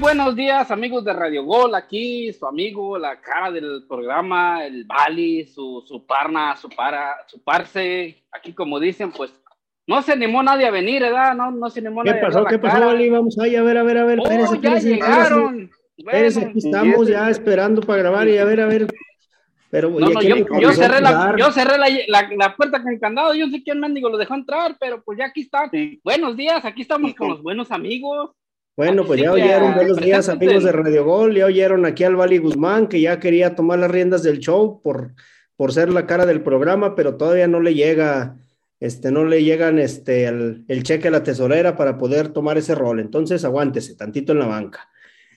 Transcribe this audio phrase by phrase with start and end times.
[0.00, 1.74] buenos días, amigos de Radio Gol.
[1.74, 7.42] Aquí su amigo, la cara del programa, el Bali, su, su parna, su para, su
[7.42, 8.24] parce.
[8.32, 9.30] Aquí, como dicen, pues
[9.86, 11.34] no se animó nadie a venir, ¿verdad?
[11.34, 12.40] No, no se animó ¿Qué nadie pasó?
[12.40, 13.10] a ¿Qué pasó, Bali?
[13.10, 14.20] Vamos ahí, a ver, a ver, a ver.
[14.20, 15.70] Oh, ya llegaron.
[16.08, 18.86] aquí estamos ya esperando para grabar y a ver, a ver.
[19.70, 23.34] Pero No, no, yo, cerré, la, yo cerré la, la, la puerta con el candado,
[23.34, 25.70] yo no sé quién mendigo lo dejó entrar, pero pues ya aquí están.
[26.02, 28.32] Buenos días, aquí estamos con los buenos amigos.
[28.80, 30.32] Bueno, pues Así ya oyeron, buenos días preséntense.
[30.32, 33.90] amigos de Radio Gol, ya oyeron aquí al Bali Guzmán que ya quería tomar las
[33.90, 35.12] riendas del show por,
[35.54, 38.38] por ser la cara del programa, pero todavía no le llega,
[38.80, 42.74] este, no le llegan este, el, el cheque a la tesorera para poder tomar ese
[42.74, 43.00] rol.
[43.00, 44.88] Entonces aguántese tantito en la banca.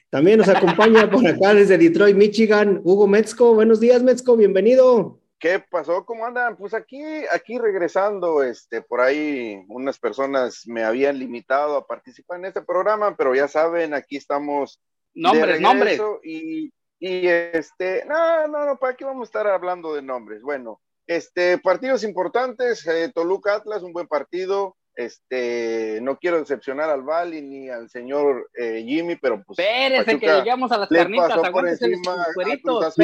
[0.10, 3.56] También nos acompaña por acá desde Detroit, Michigan, Hugo Metzko.
[3.56, 5.20] Buenos días, Metzko, bienvenido.
[5.44, 6.06] ¿Qué pasó?
[6.06, 6.56] ¿Cómo andan?
[6.56, 12.46] Pues aquí, aquí regresando, este, por ahí unas personas me habían limitado a participar en
[12.46, 14.80] este programa, pero ya saben, aquí estamos
[15.14, 16.02] Nombres, nombres.
[16.24, 20.42] y, y este, no, no, no, ¿para qué vamos a estar hablando de nombres?
[20.44, 27.02] Bueno, este, partidos importantes, eh, Toluca Atlas, un buen partido, este, no quiero decepcionar al
[27.02, 31.90] Bali ni al señor eh, Jimmy, pero pues Espérese que llegamos a las carnitas, aguántese
[31.90, 32.00] los
[32.36, 32.96] cueritos,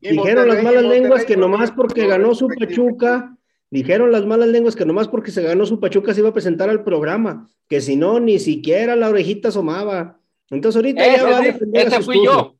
[0.00, 3.36] Dijeron las malas lenguas que nomás porque ganó su Pachuca,
[3.70, 6.68] dijeron las malas lenguas que nomás porque se ganó su Pachuca se iba a presentar
[6.68, 10.18] al programa, que si no, ni siquiera la orejita asomaba.
[10.50, 12.56] Entonces ahorita ya va a Ese, defender a ese sus fui yo.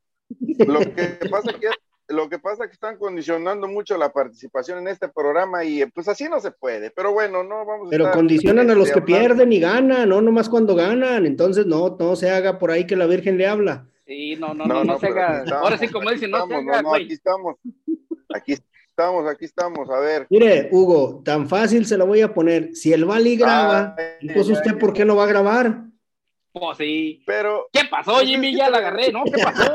[0.67, 1.69] Lo que pasa que
[2.13, 6.29] lo que pasa que están condicionando mucho la participación en este programa y pues así
[6.29, 6.91] no se puede.
[6.91, 10.09] Pero bueno, no vamos a Pero estar, condicionan a los que hablando- pierden y ganan,
[10.09, 11.27] no nomás cuando ganan.
[11.27, 13.87] Entonces no, no se haga por ahí que la Virgen le habla.
[14.07, 15.39] Sí, no, no, no, no, se haga.
[15.45, 17.57] estamos, Ahora sí, como dicen, no se haga, no, aquí estamos.
[18.35, 19.89] Aquí estamos, aquí estamos.
[19.91, 20.27] A ver.
[20.31, 22.75] Mire, Hugo, tan fácil se la voy a poner.
[22.75, 25.84] Si el Bali graba, Ay, entonces ay, usted ¿por qué no va a grabar?
[26.53, 27.22] Pues sí.
[27.27, 28.55] Pero ¿Qué pasó, Jimmy?
[28.55, 29.25] Ya la agarré, ¿no?
[29.25, 29.75] ¿Qué pasó?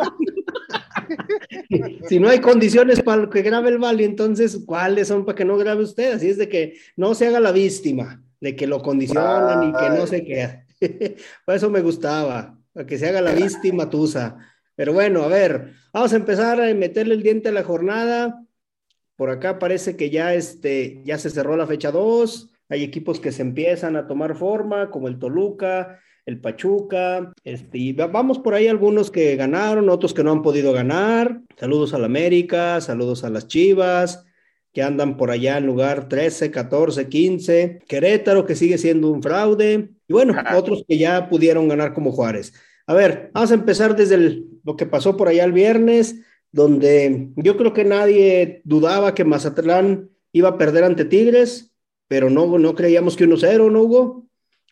[2.10, 5.58] Si no hay condiciones para que grabe el Bali, entonces, ¿cuáles son para que no
[5.58, 6.14] grabe usted?
[6.14, 9.90] Así es de que no se haga la víctima, de que lo condicionan y que
[9.90, 10.66] no sé qué.
[11.46, 14.38] Por eso me gustaba, para que se haga la víctima tusa.
[14.76, 18.44] Pero bueno, a ver, vamos a empezar a meterle el diente a la jornada.
[19.16, 22.52] Por acá parece que ya, este, ya se cerró la fecha 2.
[22.70, 27.94] Hay equipos que se empiezan a tomar forma, como el Toluca, el Pachuca, este, y
[27.94, 31.42] va- vamos por ahí algunos que ganaron, otros que no han podido ganar.
[31.58, 34.26] Saludos al América, saludos a las Chivas,
[34.74, 37.80] que andan por allá en lugar 13, 14, 15.
[37.88, 39.90] Querétaro, que sigue siendo un fraude.
[40.08, 42.54] Y bueno, otros que ya pudieron ganar como Juárez.
[42.86, 46.22] A ver, vamos a empezar desde el- lo que pasó por allá el viernes,
[46.52, 51.72] donde yo creo que nadie dudaba que Mazatlán iba a perder ante Tigres,
[52.10, 54.27] pero no, no creíamos que 1-0, ¿no, Hugo?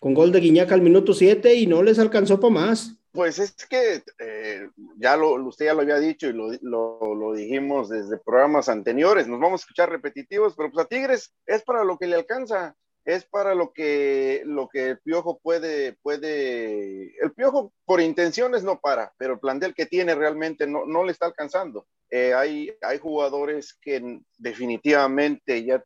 [0.05, 2.93] Con gol de Guiñac al minuto 7 y no les alcanzó para más.
[3.11, 7.33] Pues es que eh, ya lo, usted ya lo había dicho y lo, lo, lo
[7.33, 11.83] dijimos desde programas anteriores, nos vamos a escuchar repetitivos, pero pues a Tigres es para
[11.83, 17.31] lo que le alcanza, es para lo que, lo que el Piojo puede, puede, el
[17.35, 21.25] Piojo por intenciones no para, pero el plantel que tiene realmente no, no le está
[21.25, 21.87] alcanzando.
[22.11, 25.83] Eh, hay, hay jugadores que definitivamente ya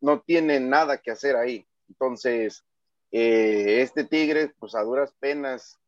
[0.00, 2.64] no tienen nada que hacer ahí, entonces
[3.12, 5.80] eh, este Tigres pues a duras penas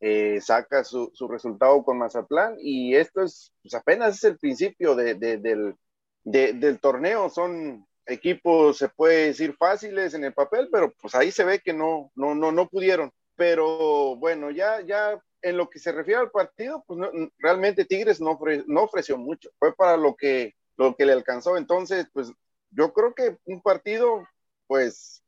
[0.00, 4.94] eh, saca su, su, resultado con Mazatlán y esto es, pues apenas es el principio
[4.94, 5.76] de, de, del,
[6.24, 11.30] de, del, torneo, son equipos, se puede decir fáciles en el papel, pero pues ahí
[11.30, 15.78] se ve que no, no, no, no pudieron, pero bueno, ya, ya en lo que
[15.78, 16.98] se refiere al partido, pues
[17.38, 22.06] realmente Tigres no, no ofreció mucho, fue para lo que, lo que le alcanzó, entonces
[22.14, 22.32] pues
[22.70, 24.26] yo creo que un partido,
[24.66, 25.19] pues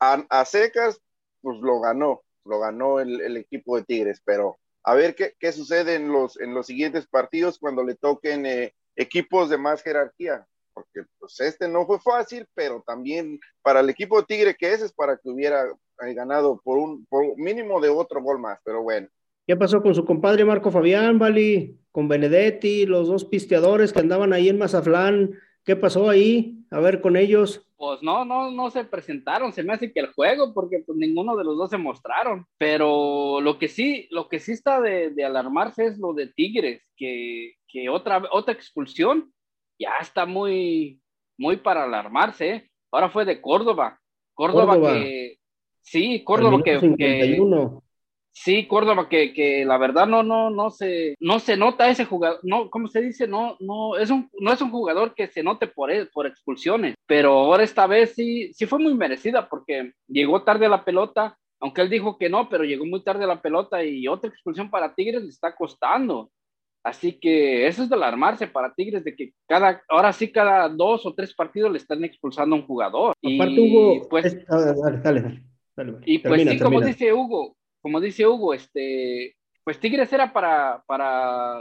[0.00, 1.00] a, a secas,
[1.40, 5.52] pues lo ganó, lo ganó el, el, equipo de Tigres, pero a ver qué, qué,
[5.52, 10.46] sucede en los, en los siguientes partidos cuando le toquen eh, equipos de más jerarquía,
[10.74, 14.86] porque pues este no fue fácil, pero también para el equipo de Tigre que ese
[14.86, 15.64] es para que hubiera
[16.02, 19.08] eh, ganado por un por mínimo de otro gol más, pero bueno.
[19.46, 21.78] ¿Qué pasó con su compadre Marco Fabián, Vali?
[21.92, 26.66] Con Benedetti, los dos pisteadores que andaban ahí en Mazatlán, ¿qué pasó ahí?
[26.70, 30.12] A ver con ellos pues no, no, no se presentaron, se me hace que el
[30.12, 34.38] juego, porque pues ninguno de los dos se mostraron, pero lo que sí, lo que
[34.38, 39.32] sí está de, de alarmarse es lo de Tigres, que, que, otra, otra expulsión
[39.78, 41.00] ya está muy,
[41.38, 42.70] muy para alarmarse, ¿eh?
[42.90, 44.00] ahora fue de Córdoba,
[44.34, 44.92] Córdoba, Córdoba.
[44.94, 45.38] que,
[45.82, 47.80] sí, Córdoba que, 51.
[47.80, 47.85] que,
[48.38, 52.38] Sí, Córdoba, que, que, la verdad no, no, no se, no se nota ese jugador,
[52.42, 53.26] no, ¿cómo se dice?
[53.26, 57.32] No, no, es un, no es un jugador que se note por, por expulsiones, pero
[57.32, 61.80] ahora esta vez sí, sí fue muy merecida porque llegó tarde a la pelota, aunque
[61.80, 65.22] él dijo que no, pero llegó muy tarde la pelota y otra expulsión para Tigres
[65.22, 66.30] le está costando.
[66.84, 71.06] Así que eso es de alarmarse para Tigres, de que cada, ahora sí cada dos
[71.06, 73.14] o tres partidos le están expulsando a un jugador.
[73.22, 75.42] y, pues, dale, dale,
[75.74, 77.56] dale, y pues sí, como dice Hugo,
[77.86, 81.56] como dice Hugo, este, pues Tigres era para, para,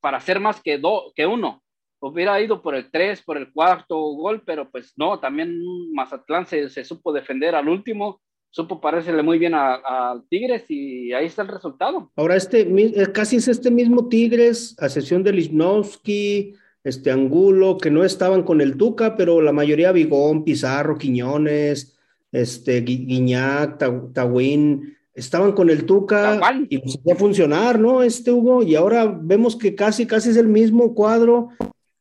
[0.00, 1.60] para hacer más que, do, que uno.
[1.98, 5.60] Hubiera ido por el tres, por el cuarto gol, pero pues no, también
[5.92, 11.42] Mazatlán se, supo defender al último supo parecerle muy bien a, Tigres y ahí está
[11.42, 12.12] el resultado.
[12.14, 16.54] Ahora, este eh, casi es este mismo Tigres, a sesión de Lichnowsky,
[16.84, 21.98] este Angulo, que no estaban con el Tuca, pero la mayoría Vigón, Pizarro, Quiñones,
[22.30, 23.82] este Guiñac,
[24.12, 28.02] Tawin, estaban con el Tuca y pues a funcionar, ¿no?
[28.02, 31.50] Este Hugo, y ahora vemos que casi, casi es el mismo cuadro.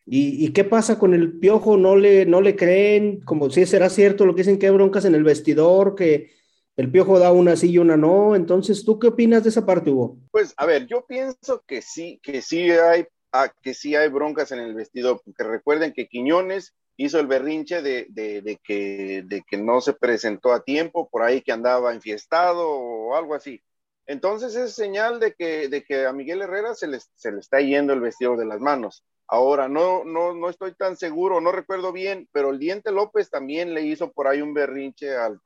[0.06, 1.77] ¿Y, qué pasa con el piojo?
[1.77, 3.21] ¿No le, no le creen?
[3.21, 6.31] Como si será cierto lo que dicen que hay broncas en el vestidor, que
[6.75, 8.36] el Piojo da una sí y una no.
[8.36, 10.18] Entonces, ¿tú qué opinas de esa parte, Hugo?
[10.31, 14.51] Pues, a ver, yo pienso que sí, que sí hay, ah, que sí hay broncas
[14.51, 20.54] en el vestidor, porque recuerden que Quiñones hizo el berrinche de, que, no se presentó
[20.54, 23.62] a tiempo, por ahí que andaba enfiestado o algo así.
[24.06, 28.45] Entonces es señal de que, a Miguel Herrera se le, está yendo el vestidor de
[28.45, 29.04] las manos.
[29.28, 34.12] Ahora, no, estoy tan seguro, no recuerdo bien, pero el Diente López también le hizo
[34.12, 35.40] por ahí un berrinche al,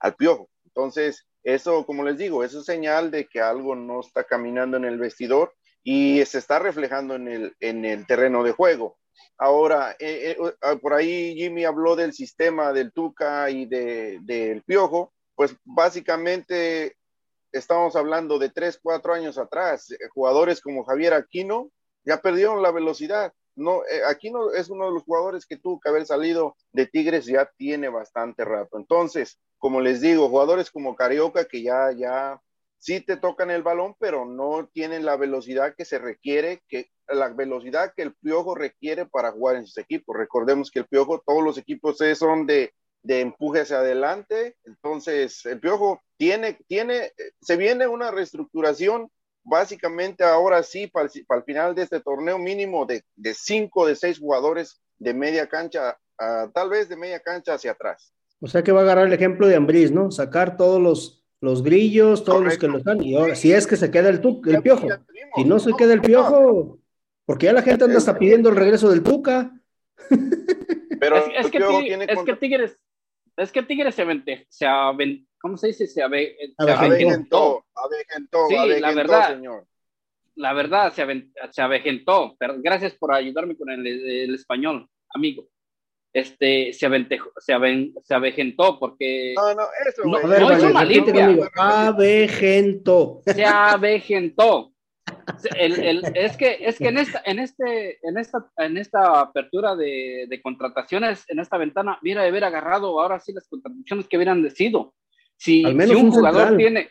[0.00, 0.48] al piojo.
[0.64, 4.98] Entonces, eso, como les digo, es señal de que algo no está caminando en el
[4.98, 5.54] vestidor
[5.84, 8.96] y se está reflejando en el terreno de juego.
[9.38, 15.12] Ahora, eh, eh, ah, por ahí Jimmy habló del sistema del Tuca y del Piojo,
[15.34, 16.96] pues básicamente
[17.50, 21.70] estamos hablando de tres, cuatro años atrás, eh, jugadores como Javier Aquino
[22.04, 23.32] ya perdieron la velocidad.
[23.54, 27.50] No, Aquino es uno de los jugadores que tuvo que haber salido de Tigres ya
[27.56, 28.78] tiene bastante rato.
[28.78, 32.40] Entonces, como les digo, jugadores como Carioca que ya, ya
[32.82, 37.28] sí te tocan el balón, pero no tienen la velocidad que se requiere, que la
[37.28, 40.16] velocidad que el Piojo requiere para jugar en sus equipos.
[40.16, 42.74] Recordemos que el Piojo, todos los equipos son de,
[43.04, 49.08] de empuje hacia adelante, entonces el Piojo tiene, tiene, se viene una reestructuración
[49.44, 54.18] básicamente ahora sí para el, final de este torneo mínimo de, de cinco, de seis
[54.18, 55.96] jugadores de media cancha,
[56.52, 58.12] tal vez de media cancha hacia atrás.
[58.40, 60.10] O sea que va a agarrar el ejemplo de Ambriz, ¿no?
[60.10, 63.76] Sacar todos los, los grillos, todos los que lo están, y ahora, si es que
[63.76, 64.86] se queda el, el piojo.
[65.34, 66.78] Si no se queda el piojo,
[67.26, 69.52] porque ya la gente anda hasta pidiendo el regreso del tuca.
[71.00, 72.78] Pero es, que, es que Tigres,
[73.36, 74.66] es que Tigres se avente, se
[75.40, 75.88] ¿cómo se dice?
[75.88, 77.64] Se, ave, se avejentó.
[77.74, 79.66] Avejentó, sí, la verdad, señor.
[80.36, 81.04] La verdad, se,
[81.50, 82.36] se avejentó.
[82.38, 85.48] Pero gracias por ayudarme con el español, amigo
[86.12, 89.34] este, se, aventejó, se, aven, se avejentó porque...
[89.36, 91.36] No, no, eso, no, no es una limpia.
[91.56, 93.22] Avejentó.
[93.26, 94.72] Se avejentó.
[95.56, 99.74] El, el, es que, es que en, esta, en, este, en, esta, en esta apertura
[99.74, 104.16] de, de contrataciones, en esta ventana, hubiera de haber agarrado ahora sí las contrataciones que
[104.16, 104.94] hubieran decidido.
[105.36, 106.90] Si, Al menos si un, un jugador tiene...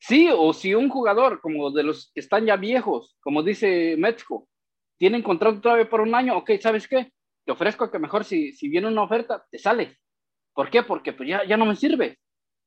[0.00, 4.48] Sí, o si un jugador como de los que están ya viejos, como dice México,
[4.96, 7.10] tienen contrato todavía por un año, ok, ¿sabes qué?
[7.48, 9.96] Te ofrezco que mejor si, si viene una oferta, te sales.
[10.52, 10.82] ¿Por qué?
[10.82, 12.18] Porque pues ya, ya no me sirve.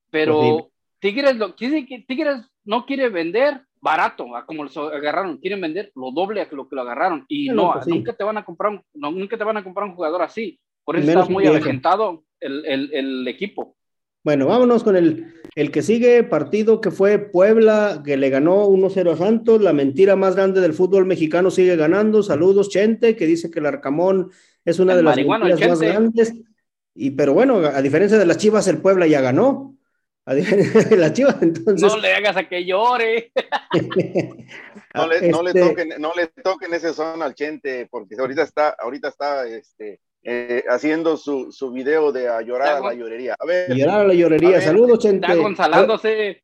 [0.10, 0.64] Pero pues
[0.98, 6.42] Tigres, lo, Tigres no quiere vender barato, a como lo agarraron, quieren vender lo doble
[6.42, 7.26] a lo que lo agarraron.
[7.28, 9.94] Y no, pues nunca te van a comprar un, nunca te van a comprar un
[9.94, 10.60] jugador así.
[10.84, 13.76] Por eso está muy avejentado el, el, el, equipo.
[14.24, 19.12] Bueno, vámonos con el, el que sigue, partido que fue Puebla, que le ganó 1-0
[19.12, 19.62] a Santos.
[19.62, 22.24] La mentira más grande del fútbol mexicano sigue ganando.
[22.24, 24.32] Saludos, Chente, que dice que el Arcamón
[24.65, 26.34] es una de las mentiras más grandes.
[26.94, 29.77] Y, pero bueno, a diferencia de las Chivas, el Puebla ya ganó.
[30.25, 31.82] A diferencia de las Chivas, entonces.
[31.82, 33.32] No le hagas a que llore.
[34.94, 38.44] no, le, no, le este toquen, no le toquen ese son al Chente, porque ahorita
[38.44, 43.36] está, ahorita está este, eh, haciendo su, su video de a llorar a la llorería.
[43.39, 44.62] A ver, llorar a la llorería.
[44.62, 45.25] Saludos, Chente.
[45.25, 46.44] Está gonzalándose.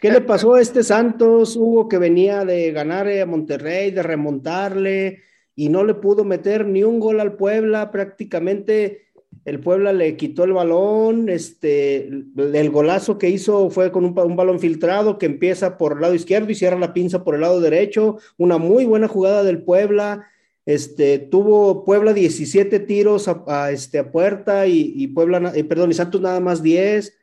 [0.00, 5.22] ¿Qué le pasó a este Santos, Hugo, que venía de ganar a Monterrey, de remontarle?
[5.58, 9.08] Y no le pudo meter ni un gol al Puebla, prácticamente
[9.44, 14.60] el Puebla le quitó el balón, este, el golazo que hizo fue con un, balón
[14.60, 18.18] filtrado que empieza por el lado izquierdo y cierra la pinza por el lado derecho,
[18.36, 20.28] una muy buena jugada del Puebla,
[20.64, 26.20] este, tuvo Puebla 17 tiros a, este, a puerta y, Puebla, eh, perdón, y Santos
[26.20, 27.18] nada más 10,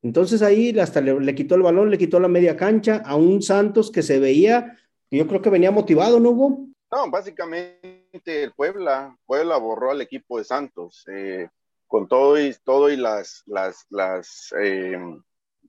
[0.00, 3.42] entonces ahí hasta le, le, quitó el balón, le quitó la media cancha a un
[3.42, 4.78] Santos que se veía,
[5.10, 6.73] yo creo que venía motivado, ¿no, Hugo?
[6.94, 11.48] No, básicamente el Puebla, Puebla borró al equipo de Santos, eh,
[11.88, 14.96] con todo y todo y las, las, las, eh,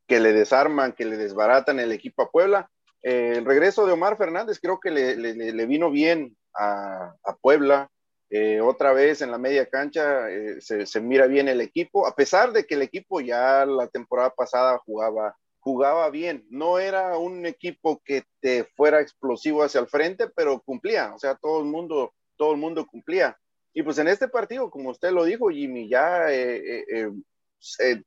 [0.06, 2.70] que le desarman, que le desbaratan el equipo a Puebla.
[3.02, 7.90] Eh, el regreso de Omar Fernández creo que le, vino bien a, Puebla.
[8.30, 10.28] Eh, otra vez en la media cancha
[10.60, 14.30] se, se, mira bien el equipo, a pesar de que el equipo ya la temporada
[14.30, 15.36] pasada jugaba,
[15.66, 16.46] jugaba bien.
[16.52, 21.12] No era un equipo que te fuera explosivo hacia el frente, pero cumplía.
[21.16, 23.36] O sea, todo el mundo, todo el mundo cumplía.
[23.74, 26.28] Y pues en este partido, como usted lo dijo, Jimmy, ya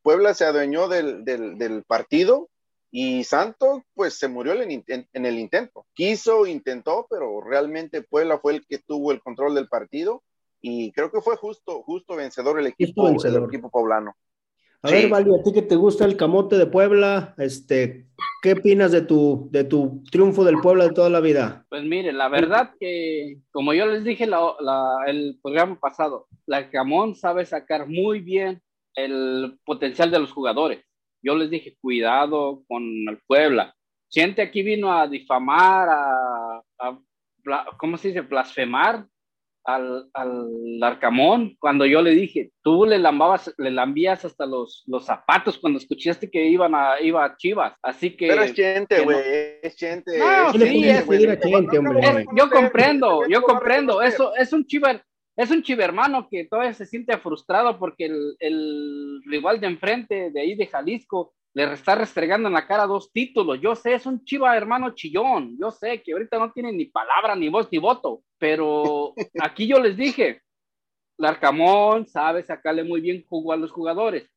[0.03, 2.49] Puebla se adueñó del, del partido
[2.93, 5.85] y Santos, pues se murió en, el intento.
[5.95, 10.23] Quiso, intentó, pero realmente Puebla fue el que tuvo el control del partido
[10.61, 14.17] y creo que fue justo, justo vencedor el equipo, El equipo poblano.
[14.83, 18.07] A ver, Vali, a ti que te gusta el camote de Puebla, este,
[18.43, 21.67] ¿qué opinas de tu, de tu triunfo del Puebla de toda la vida?
[21.69, 27.45] Pues mire, la verdad que, como yo les dije el programa pasado, la Camón sabe
[27.45, 28.63] sacar muy bien
[28.95, 30.81] el potencial de los jugadores
[31.23, 33.75] yo les dije, cuidado con el Puebla.
[34.11, 36.63] Gente aquí vino a difamar, a,
[37.77, 38.21] ¿cómo se dice?
[38.23, 39.07] Blasfemar
[39.69, 45.05] al, al, Arcamón cuando yo le dije, tú le lambabas, le lambías hasta los, los
[45.05, 47.75] zapatos cuando escuchaste que iban a, iba a Chivas.
[47.83, 48.29] Así que.
[48.29, 49.19] Pero es gente, güey,
[49.63, 50.19] es gente.
[50.19, 51.05] No, sí, es,
[52.35, 54.01] yo comprendo, yo comprendo.
[54.01, 55.03] Eso es un Chivas
[55.39, 60.57] es un chivermano que todavía se siente frustrado porque el, rival de enfrente, de ahí
[60.57, 63.61] de Jalisco, le está restregando en la cara dos títulos.
[63.61, 65.57] Yo sé, es un chiva hermano chillón.
[65.59, 68.23] Yo sé que ahorita no tiene ni palabra, ni voz, ni voto.
[68.39, 70.43] Pero aquí yo les dije,
[71.19, 74.31] Larcamón sabe sacarle muy bien jugo a los jugadores.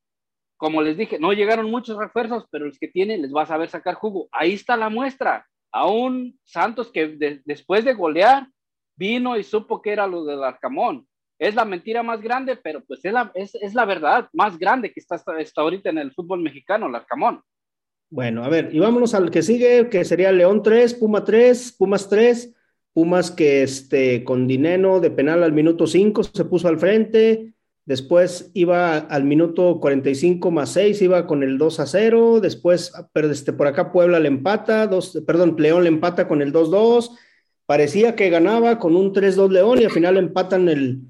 [0.57, 3.69] Como les dije, no llegaron muchos refuerzos, pero los que tiene les va a saber
[3.69, 4.27] sacar jugo.
[4.31, 5.47] Ahí está la muestra.
[5.71, 8.47] A un Santos que después de golear
[8.95, 11.07] vino y supo que era lo del Arcamón.
[11.41, 14.99] Es la mentira más grande, pero pues es la, es, la verdad más grande que
[14.99, 17.41] está, está ahorita en el fútbol mexicano, el Arcamón.
[18.11, 22.07] Bueno, a ver, y vámonos al que sigue, que sería León 3, Puma 3, Pumas
[22.09, 22.53] 3,
[22.93, 27.55] Pumas que este, con Dineno de penal al minuto 5 se puso al frente,
[27.85, 33.31] después iba al minuto 45 más 6, iba con el 2 a 0, después, pero
[33.31, 37.17] este, por acá Puebla le empata, dos, perdón, León le empata con el 2-2,
[37.65, 41.01] parecía que ganaba con un 3-2 León y al final empatan el,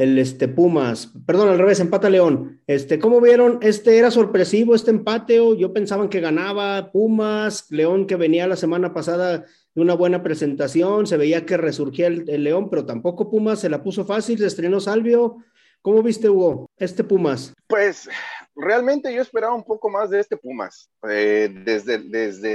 [0.00, 1.12] el este, Pumas.
[1.26, 2.62] Perdón, al revés, empata León.
[2.66, 3.58] Este, ¿Cómo vieron?
[3.60, 8.56] Este era sorpresivo este empate o yo pensaba que ganaba Pumas, León que venía la
[8.56, 13.60] semana pasada de una buena presentación, se veía que resurgía el, León, pero tampoco Pumas
[13.60, 15.36] se la puso fácil, se estrenó Salvio.
[15.82, 17.52] ¿Cómo viste, Hugo, este Pumas?
[17.66, 18.08] Pues
[18.56, 22.54] realmente yo esperaba un poco más de este Pumas, eh, desde, desde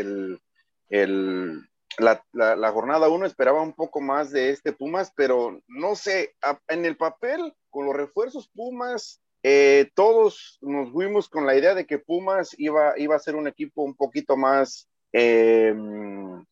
[0.89, 1.61] el
[1.97, 6.35] la, jornada uno esperaba un poco más de este Pumas, pero no sé,
[6.67, 11.85] en el papel, con los refuerzos Pumas, eh, todos nos fuimos con la idea de
[11.85, 15.73] que Pumas iba, iba a ser un equipo un poquito más, eh,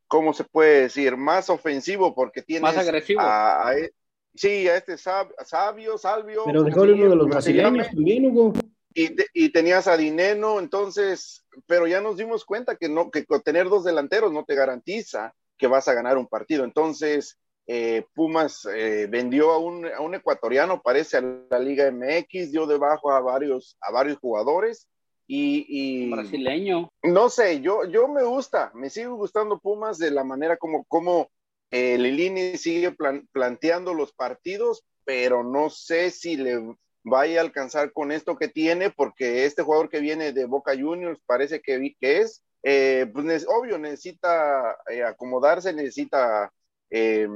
[0.08, 1.18] ¿cómo se puede decir?
[1.18, 2.62] Más ofensivo, porque tiene...
[2.62, 3.22] Más agresivo.
[3.76, 3.92] E,
[4.36, 6.44] sí, a este Sabio, Salvio.
[6.46, 8.54] Pero dejó uno de los brasileños también, Hugo.
[8.94, 13.70] Y, y, tenías a Dineno, entonces, pero ya nos dimos cuenta que no, que tener
[13.70, 16.64] dos delanteros no te garantiza que vas a ganar un partido.
[16.64, 22.52] Entonces, eh, Pumas eh, vendió a un, a un, ecuatoriano, parece a la Liga MX,
[22.52, 24.88] dio debajo a varios, a varios jugadores.
[25.26, 26.92] Y, brasileño.
[27.02, 31.30] No sé, yo, yo me gusta, me sigue gustando Pumas de la manera como, como
[31.72, 32.96] eh, Lilini sigue
[33.32, 38.90] planteando los partidos, pero no sé si le vaya a alcanzar con esto que tiene,
[38.90, 44.78] porque este jugador que viene de Boca Juniors parece que, es, eh, pues obvio, necesita
[44.90, 46.52] eh, acomodarse, necesita,
[46.90, 47.28] eh,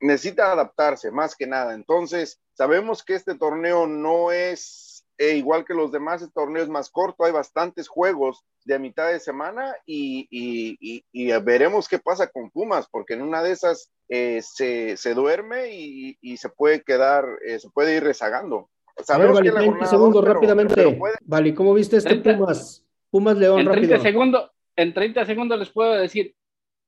[0.00, 1.74] necesita adaptarse más que nada.
[1.74, 6.90] Entonces, sabemos que este torneo no es igual que los demás, este torneo es más
[6.90, 11.04] corto, hay bastantes juegos de a mitad de semana y,
[11.44, 16.82] veremos qué pasa con Pumas, porque en una de esas se, duerme y, se puede
[16.82, 17.24] quedar,
[17.60, 18.68] se puede ir rezagando.
[18.98, 20.98] Sabemos que 30 segundos rápidamente.
[21.22, 22.84] Vale, ¿cómo viste este Pumas?
[23.10, 26.34] Pumas León, en 30 Segundos, en 30 segundos les puedo decir,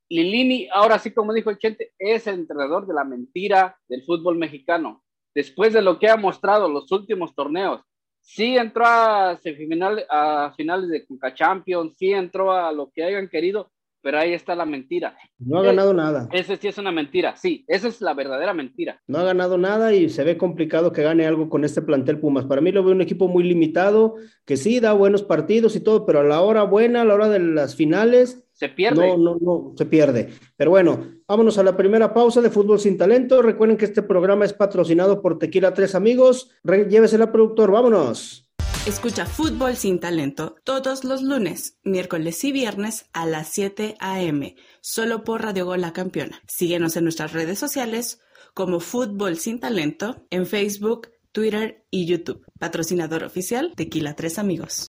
[0.09, 4.37] Lilini, ahora sí, como dijo el Chente, es el entrenador de la mentira del fútbol
[4.37, 5.03] mexicano.
[5.35, 7.83] Después de lo que ha mostrado los últimos torneos,
[8.21, 13.71] sí entró a, a finales de Cuca Champions, sí entró a lo que hayan querido,
[14.05, 15.17] pero ahí está la mentira.
[15.39, 16.29] No ha ganado nada.
[16.31, 19.01] Ese sí es una mentira, sí, esa es la verdadera mentira.
[19.09, 22.45] No ha ganado nada y se ve complicado que gane algo con este plantel Pumas.
[22.45, 26.05] Para mí lo veo un equipo muy limitado, que sí da buenos partidos y todo,
[26.05, 29.09] pero a la hora buena, a la hora de las finales, se pierde.
[29.09, 30.29] No, no, no, se pierde.
[30.57, 33.43] Pero bueno, vámonos a la primera pausa de Fútbol Sin Talento.
[33.43, 36.51] Recuerden que este programa es patrocinado por Tequila Tres Amigos.
[36.63, 38.44] Re llévesela, productor, vámonos.
[38.87, 44.57] Escucha Fútbol sin Talento todos los lunes, miércoles y viernes a las 7 a.m.
[44.83, 46.43] solo por Radio Gol La Campeona.
[46.47, 48.21] Síguenos en nuestras redes sociales
[48.53, 52.45] como Fútbol sin Talento en Facebook, Twitter y YouTube.
[52.59, 54.94] Patrocinador oficial Tequila Tres Amigos.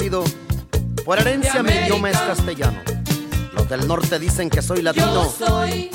[0.00, 0.24] Nacido,
[1.04, 2.80] por herencia mi idioma es castellano.
[3.52, 5.30] Los del norte dicen que soy latino,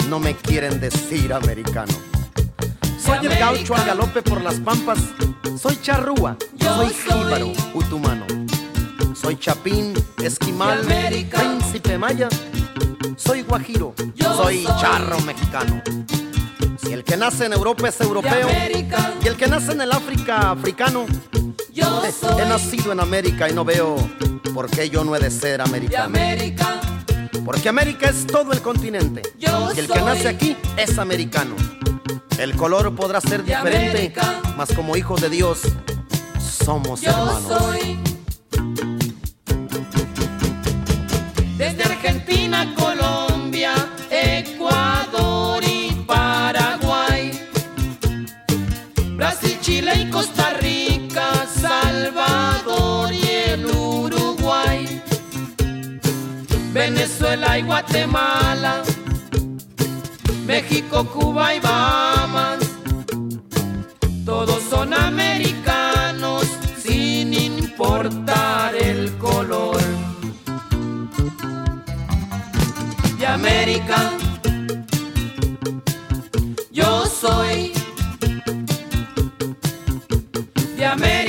[0.10, 1.94] no me quieren decir americano.
[3.04, 5.00] Soy el gaucho al galope por las pampas,
[5.60, 8.26] soy charrúa, soy jíbaro, utumano.
[9.20, 9.94] Soy chapín,
[10.24, 12.30] esquimal, príncipe maya,
[13.18, 15.82] soy guajiro, soy charro mexicano.
[16.78, 18.48] Si el que nace en Europa es europeo
[19.24, 21.08] y el que nace en el África africano,
[21.78, 23.98] He nacido en América y no veo
[24.54, 26.18] por qué yo no he de ser americano.
[27.44, 29.22] Porque América es todo el continente.
[29.38, 31.56] y el que nace aquí es americano.
[32.38, 34.14] El color podrá ser diferente,
[34.56, 35.62] mas como hijos de Dios
[36.40, 37.44] somos hermanos.
[41.58, 42.95] Desde Argentina, Colombia,
[57.36, 58.84] Venezuela y Guatemala,
[60.46, 62.60] México, Cuba y Bahamas,
[64.26, 66.46] todos son americanos
[66.82, 69.82] sin importar el color.
[73.20, 74.12] De América,
[76.72, 77.74] yo soy
[80.78, 81.25] de América.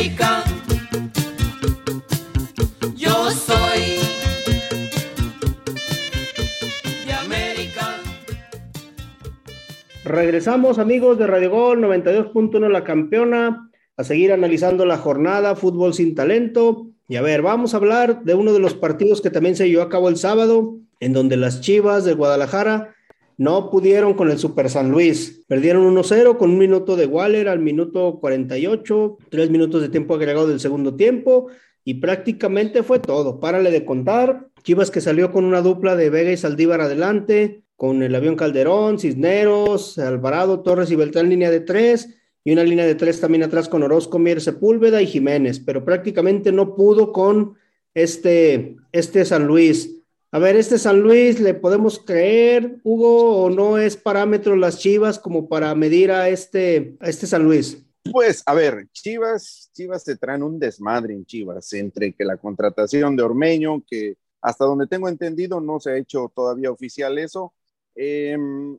[10.17, 16.15] Regresamos amigos de Radio Gol 92.1 La Campeona a seguir analizando la jornada Fútbol sin
[16.15, 16.87] Talento.
[17.07, 19.83] Y a ver, vamos a hablar de uno de los partidos que también se llevó
[19.83, 22.95] a cabo el sábado, en donde las Chivas de Guadalajara
[23.37, 25.45] no pudieron con el Super San Luis.
[25.49, 30.49] Perdieron 1-0 con un minuto de Waller al minuto 48, tres minutos de tiempo agregado
[30.49, 31.49] del segundo tiempo
[31.85, 33.39] y prácticamente fue todo.
[33.39, 34.49] Párale de contar.
[34.63, 38.99] Chivas que salió con una dupla de Vega y Saldívar adelante, con el avión Calderón,
[38.99, 42.09] Cisneros, Alvarado, Torres y Beltrán línea de tres,
[42.43, 46.53] y una línea de tres también atrás con Orozco, Mier, Sepúlveda y Jiménez, pero prácticamente
[46.53, 47.57] no pudo con
[47.93, 49.93] este, este San Luis.
[50.31, 55.19] A ver, este San Luis, ¿le podemos creer, Hugo, o no es parámetro las Chivas
[55.19, 57.83] como para medir a este, a este San Luis?
[58.13, 63.17] Pues, a ver, Chivas, Chivas te traen un desmadre en Chivas, entre que la contratación
[63.17, 67.55] de Ormeño, que hasta donde tengo entendido no se ha hecho todavía oficial eso,
[67.97, 68.79] Em,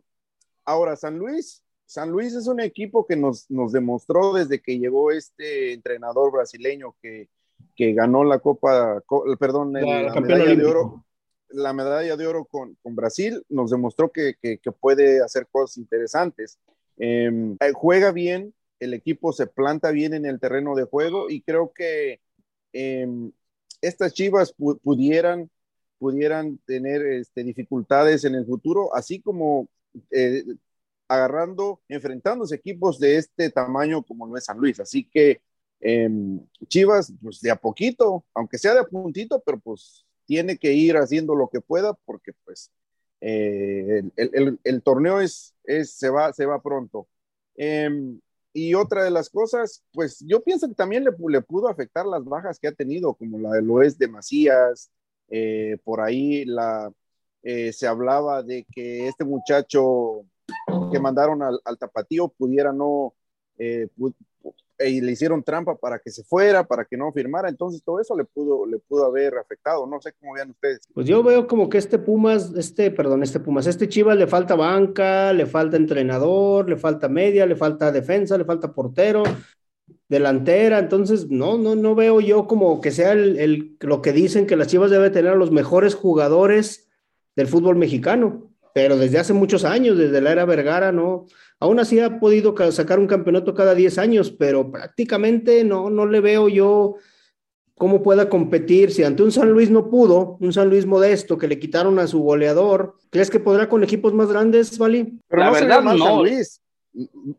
[0.64, 5.12] ahora, San Luis, San Luis es un equipo que nos, nos demostró desde que llegó
[5.12, 7.30] este entrenador brasileño que,
[7.76, 9.02] que ganó la Copa,
[9.40, 11.06] perdón, la, medalla de oro,
[11.50, 16.60] la medalla de oro con, con Brasil, nos demostró que, que, puede hacer cosas interesantes.
[16.98, 21.42] Em, eh, juega bien, el equipo se planta bien en el terreno de juego y
[21.42, 22.20] creo que
[22.74, 23.32] em,
[23.82, 25.50] estas chivas pudieran
[26.00, 29.68] pudieran tener este, dificultades en el futuro, así como
[30.12, 30.44] eh,
[31.08, 34.80] agarrando, enfrentándose equipos de este tamaño como no es San Luis.
[34.80, 35.42] Así que
[35.80, 40.74] em, Chivas, pues de a poquito, aunque sea de a puntito, pero pues tiene que
[40.74, 42.72] ir haciendo lo que pueda porque pues
[43.22, 45.56] eh, el, torneo es,
[45.86, 47.08] se, va, se va pronto.
[47.56, 48.20] Em,
[48.54, 52.26] y otra de las cosas, pues yo pienso que también le, le, pudo afectar las
[52.26, 54.92] bajas que ha tenido, como la de Loes de Macías,
[55.30, 56.92] Eh, por ahí la,
[57.44, 60.26] eh, se hablaba de que este muchacho
[60.92, 63.14] que mandaron al, tapatío pudiera no,
[63.58, 63.88] eh,
[64.80, 68.16] y le hicieron trampa para que se fuera, para que no firmara, entonces todo eso
[68.16, 70.82] le pudo, le pudo haber afectado, no sé cómo vean ustedes.
[70.94, 74.56] Pues yo veo como que este Pumas, este, perdón, este Pumas, este Chivas le falta
[74.56, 79.24] banca, le falta entrenador, le falta media, le falta defensa, le falta portero,
[80.10, 84.48] delantera, entonces no, no, no veo yo como que sea el, el- lo que dicen
[84.48, 86.90] que las Chivas debe tener a los mejores jugadores
[87.36, 91.26] del fútbol mexicano, pero desde hace muchos años, desde la era Vergara, no,
[91.60, 96.06] aún así ha podido ca- sacar un campeonato cada 10 años, pero prácticamente no, no
[96.06, 96.96] le veo yo
[97.76, 98.92] cómo pueda competir.
[98.92, 102.08] Si ante un San Luis no pudo, un San Luis modesto que le quitaron a
[102.08, 105.20] su goleador, ¿crees que podrá con equipos más grandes, Vali?
[105.28, 106.24] Pero La no se vio mal San no.
[106.24, 106.62] Luis,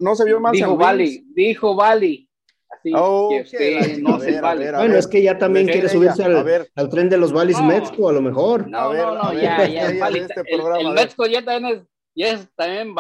[0.01, 0.87] no se vio mal dijo San Luis.
[0.87, 2.28] Bali, dijo Bali.
[2.71, 4.71] Así Oh, que usted la- no se vale.
[4.71, 4.97] Bueno, ver.
[4.99, 6.69] es que ya también ¿Qué quiere subirse al, ver.
[6.77, 7.67] al tren de los Valis No.
[7.67, 8.69] Metzco, a lo mejor.
[8.69, 10.81] No, A ver, no, no, ver, ya, ¿qué ya, de este el, programa?
[10.81, 10.95] el.
[10.95, 11.83] Metzco ya también es,
[12.15, 12.95] ya es también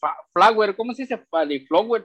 [0.00, 1.20] Fa- Flower, ¿cómo se dice?
[1.30, 2.04] Bali Flower,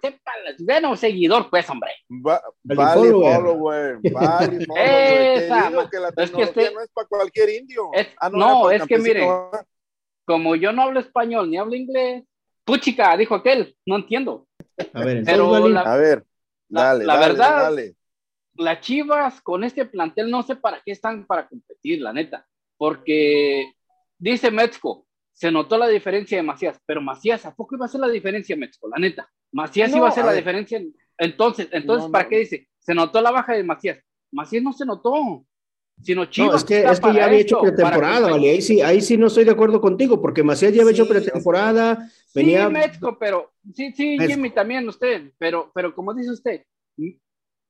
[0.60, 1.92] bueno, seguidor, pues, hombre.
[2.10, 3.36] Va- Valley Valley follower.
[3.36, 7.90] follower, Valley Esa, digo que la es que este- no es para cualquier indio.
[7.94, 9.28] Es- Ah, no, para es que mire.
[10.26, 12.24] Como yo no hablo español ni hablo inglés,
[12.64, 14.46] puchica, dijo aquel, no entiendo.
[14.94, 16.24] A ver, entonces, Pero Vali, la- A ver,
[16.70, 17.96] dale, la dale, verdad- dale.
[18.56, 22.46] las Chivas con este plantel no sé para qué están para competir, la neta,
[22.78, 23.72] porque
[24.18, 28.02] dice Metzco, se notó la diferencia de Macías, pero Macías, ¿a poco iba a ser
[28.02, 28.90] la diferencia Metzco?
[28.90, 30.40] La neta, Macías No, iba a ser la ver.
[30.42, 30.82] diferencia.
[31.18, 32.30] Entonces, entonces No, ¿para no.
[32.30, 32.68] qué dice?
[32.80, 34.00] Se notó la baja de Macías.
[34.32, 35.46] Macías no se notó,
[36.02, 36.52] sino Chivas.
[36.52, 38.48] no, es que, es que ya había hecho pretemporada, Vali.
[38.48, 41.10] Ahí sí, ahí sí no estoy de acuerdo contigo, porque Macías ya había Sí, hecho
[41.10, 42.68] pretemporada, venía.
[42.68, 44.18] Sí, Metzco, pero sí, sí.
[44.20, 46.62] Jimmy también usted, pero, pero como dice usted,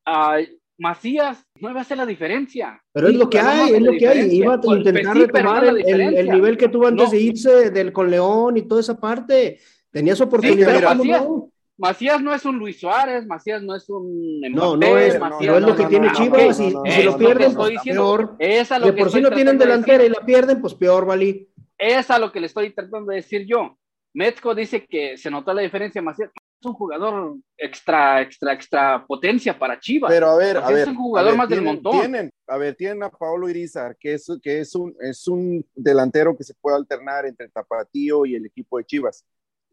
[0.06, 0.38] ah,
[0.78, 2.82] Macías no iba a hacer la diferencia.
[2.94, 4.34] Pero es Sí, lo que hay, es lo que hay.
[4.36, 6.34] Iba a Pues, intentar sí, pero no retomar el, el- el diferencia.
[6.36, 7.12] nivel que tuvo antes No.
[7.12, 9.60] de irse del con León y toda esa parte.
[9.92, 10.74] Tenía su oportunidad.
[10.76, 11.52] pero ¿cómo Macías- no?
[11.80, 15.39] Macías no es un Luis Suárez, Macías no es un No, Mbappé, no es, Macías
[15.39, 17.18] pero es lo no- que no, tiene no, Chivas y, no, no, si lo no,
[17.18, 18.02] pierden, no, pues diciendo.
[18.04, 18.36] peor.
[18.38, 20.74] Es a lo De que por sí estoy no tienen delantera y la pierden, pues
[20.76, 21.50] peor, Vali.
[21.78, 23.78] Es a lo que le estoy tratando de decir yo.
[24.13, 26.02] Metzco dice que se notó la diferencia.
[26.02, 30.12] Macías es un jugador extra, extra, extra potencia para Chivas.
[30.12, 30.80] Pero a ver, a ver.
[30.80, 32.00] es un jugador ver, más del tienen- montón.
[32.02, 36.36] Tienen, a ver, tienen a Pablo Irizar, que es, que es un, es un delantero
[36.36, 39.24] que se puede alternar entre Tapatío y el equipo de Chivas.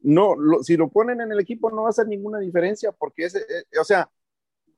[0.07, 3.35] No, si lo ponen en el equipo no va a hacer ninguna diferencia, porque es,
[3.35, 4.09] eh, o sea,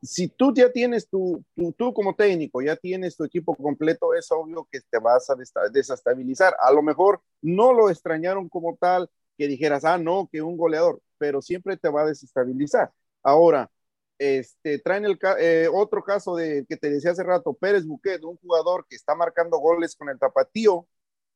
[0.03, 1.45] si tú ya tienes tu,
[1.77, 5.37] tú como técnico, ya tienes tu equipo completo, es obvio que te vas a
[5.71, 6.57] desestabilizar.
[6.61, 11.03] A lo mejor no lo extrañaron como tal, que dijeras, ah, no, que un goleador,
[11.19, 12.91] pero siempre te va a desestabilizar.
[13.23, 13.71] Ahora,
[14.19, 18.39] este, traen el eh, otro caso de que te decía hace rato, Pérez Buquet, un
[18.39, 20.87] jugador que está marcando goles con el tapatío.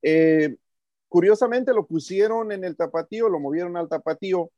[0.02, 0.56] Eh,
[1.12, 4.50] curiosamente lo pusieron en el tapatío, lo movieron al tapatío,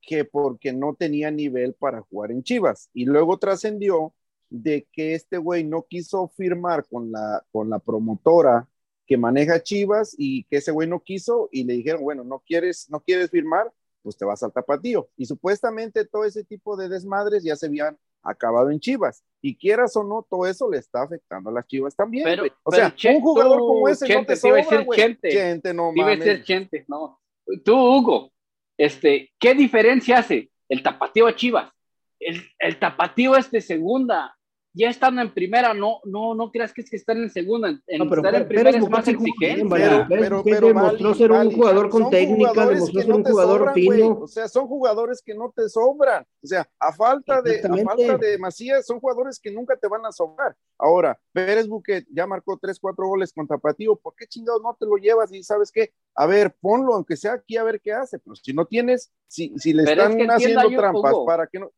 [0.00, 2.90] que porque no tenía nivel para jugar en Chivas.
[2.92, 4.12] Y luego trascendió
[4.50, 8.68] de que este güey no quiso firmar con la, con la promotora
[9.06, 12.90] que maneja Chivas y que ese güey no quiso y le dijeron, bueno, no quieres,
[12.90, 15.08] no quieres firmar, pues te vas al tapatío.
[15.16, 19.24] Y supuestamente todo ese tipo de desmadres ya se habían acabado en Chivas.
[19.40, 22.24] Y quieras o no, todo eso le está afectando a las Chivas también.
[22.24, 24.86] Pero- o pero sea, un jugador como ese no Chente, te te sobra, decir.
[24.94, 25.30] Chente.
[25.30, 26.44] Chente, no Iba a mames.
[26.44, 27.20] Chente, no.
[27.64, 28.32] Tú, Hugo,
[28.78, 31.72] este, ¿qué diferencia hace el tapatío a Chivas?
[32.20, 34.36] El, el tapatío es de segunda.
[34.74, 37.68] Ya estando en primera, no, no, no creas que es que están en segunda.
[37.86, 39.66] En No, pero estar en Pérez primera es más exigente.
[39.68, 43.24] Pero, Pérez pero, Buquet pero demostró ser un jugador con técnica, demostró ser no un
[43.24, 44.18] jugador sobran, fino.
[44.20, 46.26] O sea, son jugadores que no te sobran.
[46.42, 50.06] O sea, a falta de, a falta de Macías, son jugadores que nunca te van
[50.06, 50.56] a sobrar.
[50.78, 53.96] Ahora, Pérez Buquet ya marcó tres, cuatro goles con Tapatío.
[53.96, 55.32] ¿Por qué chingados no te lo llevas?
[55.32, 58.18] Y sabes qué, a ver, ponlo, aunque sea aquí, a ver qué hace.
[58.18, 61.58] Pero si no tienes, si, si le Pero es están que haciendo trampas para que
[61.58, 61.70] no.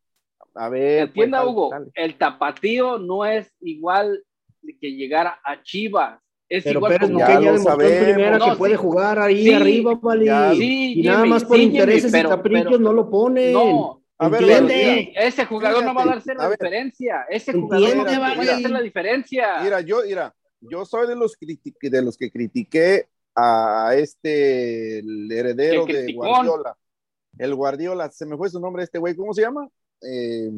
[0.55, 1.87] A ver, pues, Entienda, Hugo, dale.
[1.95, 4.23] el tapatío no es igual
[4.61, 6.19] de que llegar a Chivas.
[6.47, 9.99] Es Pero igual Pérez como- Buquet Ya demostró No, que puede jugar ahí Sí, arriba,
[10.01, 10.25] Vali.
[10.25, 10.51] ya.
[10.53, 13.09] Sí, y nada Jimmy, más por sí, Jimmy, intereses pero- y caprichos pero- no lo
[13.09, 13.53] ponen.
[13.53, 15.13] No, A ver, pero Entiende.
[15.17, 16.57] ese jugador no va a dar cero A ver.
[16.57, 17.25] diferencia.
[17.29, 18.35] Ese jugador no Vali.
[18.37, 19.47] puede hacer la diferencia.
[19.61, 25.29] Mira, yo, mira, yo soy de los, criti- de los que critiqué a este el
[25.29, 26.13] heredero ¿Qué de?
[26.13, 26.77] Guardiola.
[27.37, 29.67] El Guardiola, se me fue su nombre este güey, ¿cómo se llama?
[30.01, 30.49] Eh,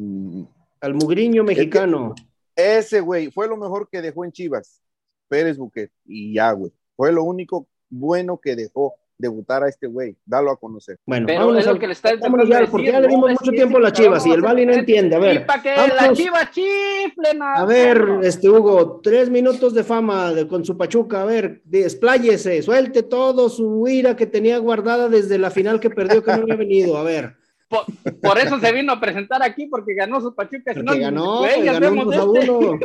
[0.80, 2.14] Al mugriño mexicano.
[2.54, 4.82] ese güey fue lo mejor que dejó en Chivas,
[5.28, 6.72] Pérez Buquet, y ya, güey.
[6.96, 10.96] Fue lo único bueno que dejó debutar a este güey, dalo a conocer.
[11.04, 13.30] Bueno, Pero vámonos es lo al- que le está vámonos ya, porque ya le dimos
[13.30, 15.16] mucho tiempo a las chivas y el Vali no hacer- entiende.
[15.16, 15.96] A ver, para que vámonos.
[15.96, 17.42] las chivas chiflen.
[17.42, 21.22] A ver, este Hugo, tres minutos de fama de- con su Pachuca.
[21.22, 26.22] A ver, despláyese, suelte todo su ira que tenía guardada desde la final que perdió,
[26.22, 26.96] que no había venido.
[26.96, 27.37] A ver,
[27.68, 27.84] Por,
[28.22, 30.72] por eso se vino a presentar aquí, porque ganó su Pachuca.
[30.74, 32.50] si no, ganó, güey, ya ganó un vemos 2 a este.
[32.50, 32.78] 1.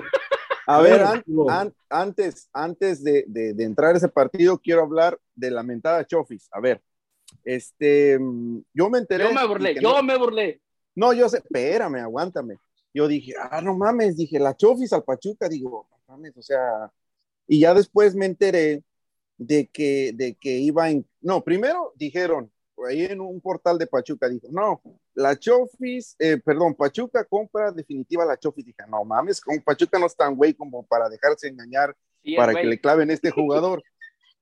[0.65, 4.82] A A ver, an- an- antes, antes de, de- de entrar a ese partido, quiero
[4.84, 6.48] hablar de la mentada Chofis.
[6.52, 6.82] A ver,
[7.43, 8.17] este,
[8.74, 9.26] yo me enteré.
[9.26, 10.62] Yo me burlé, yo no- me burlé.
[10.96, 12.58] No, yo sé, espérame, aguántame.
[12.93, 16.91] Yo dije, ah, no mames, dije, la Chofis al Pachuca, digo, no mames, o sea,
[17.48, 18.84] y ya después me enteré
[19.38, 22.52] de que, de que iba en, no, primero dijeron,
[22.88, 24.81] ahí en un portal de Pachuca, dijo, no,
[25.13, 28.65] la Chofis, eh, perdón, Pachuca compra definitiva la Chofis.
[28.65, 32.51] Dije, no mames, con Pachuca no es tan güey como para dejarse engañar Sí, para
[32.53, 32.63] güey.
[32.63, 33.83] que le claven este jugador.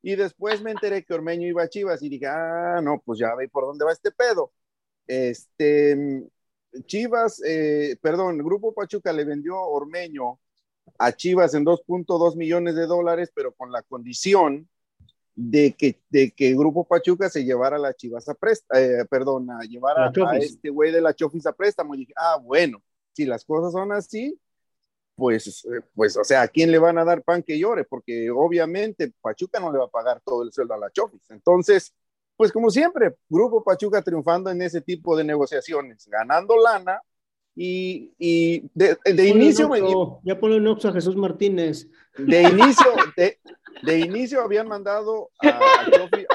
[0.02, 3.36] Y después me enteré que Ormeño iba a Chivas y dije, ah, no, pues ya
[3.36, 4.52] ve por dónde va este pedo.
[5.06, 6.24] Este,
[6.86, 10.40] Chivas, eh, perdón, el Grupo Pachuca le vendió Ormeño
[10.98, 14.68] a Chivas en 2.2 millones de dólares, pero con la condición
[15.36, 19.50] de que, de que el Grupo Pachuca se llevara a la Chivas a préstamo, perdón,
[19.52, 21.96] a llevar a, este güey de la Chofis a préstamo.
[21.96, 22.82] Y dije, ah, bueno,
[23.14, 24.40] si las cosas son así,
[25.16, 27.84] pues, eh, pues, o sea, ¿a quién le van a dar pan que llore?
[27.84, 31.30] Porque obviamente Pachuca no le va a pagar todo el sueldo a la Chofis.
[31.30, 31.94] Entonces,
[32.36, 37.00] pues como siempre, Grupo Pachuca triunfando en ese tipo de negociaciones, ganando lana
[37.56, 41.88] y, y de, inicio, un Oxxo, ya ponle un Oxxo a Jesús Martínez.
[42.18, 43.40] de inicio, de,
[43.84, 45.60] de inicio habían mandado a,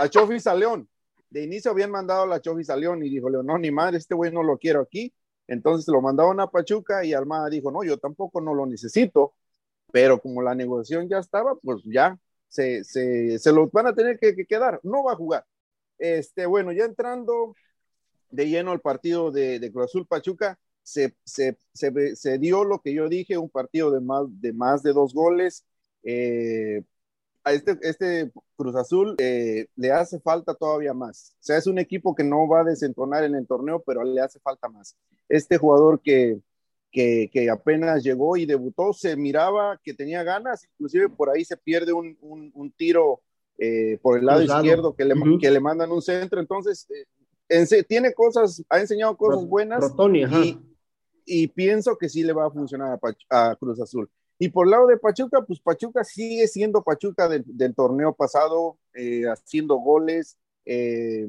[0.02, 0.88] a, Chofis, a León.
[1.30, 3.98] De inicio habían mandado a la Chofis a León y dijo León, no, ni madre,
[3.98, 5.12] este güey no lo quiero aquí.
[5.48, 9.34] Entonces lo mandaron a Pachuca y Almada dijo, no, yo tampoco no lo necesito.
[9.92, 12.18] Pero como la negociación ya estaba, pues ya
[12.48, 14.80] se, se, se lo van a tener que, que quedar.
[14.82, 15.44] No va a jugar.
[15.98, 17.54] Este, bueno, ya entrando
[18.30, 22.80] de lleno al partido de, de Cruz Azul Pachuca, se, se, se, se, dio lo
[22.80, 25.64] que yo dije, un partido de más de, más de dos goles.
[26.02, 26.82] Eh,
[27.46, 31.32] a este, este Cruz Azul eh, le hace falta todavía más.
[31.34, 34.20] O sea, es un equipo que no va a desentonar en el torneo, pero le
[34.20, 34.96] hace falta más.
[35.28, 36.40] Este jugador que,
[36.90, 41.56] que, que apenas llegó y debutó, se miraba que tenía ganas, inclusive por ahí se
[41.56, 43.20] pierde un, un, un tiro
[43.58, 44.64] eh, por el lado Cruzado.
[44.64, 45.40] izquierdo que le, uh -huh.
[45.40, 46.40] que le mandan un centro.
[46.40, 47.06] Entonces, eh,
[47.48, 49.80] en, tiene cosas, ha enseñado cosas buenas.
[49.80, 50.58] Rotoni, y,
[51.24, 52.98] y, pienso que sí le va a funcionar
[53.30, 54.10] a, a, Cruz Azul.
[54.38, 58.78] Y por el lado de Pachuca, pues Pachuca sigue siendo Pachuca del, del torneo pasado,
[58.94, 60.36] eh, haciendo goles.
[60.64, 61.26] eh,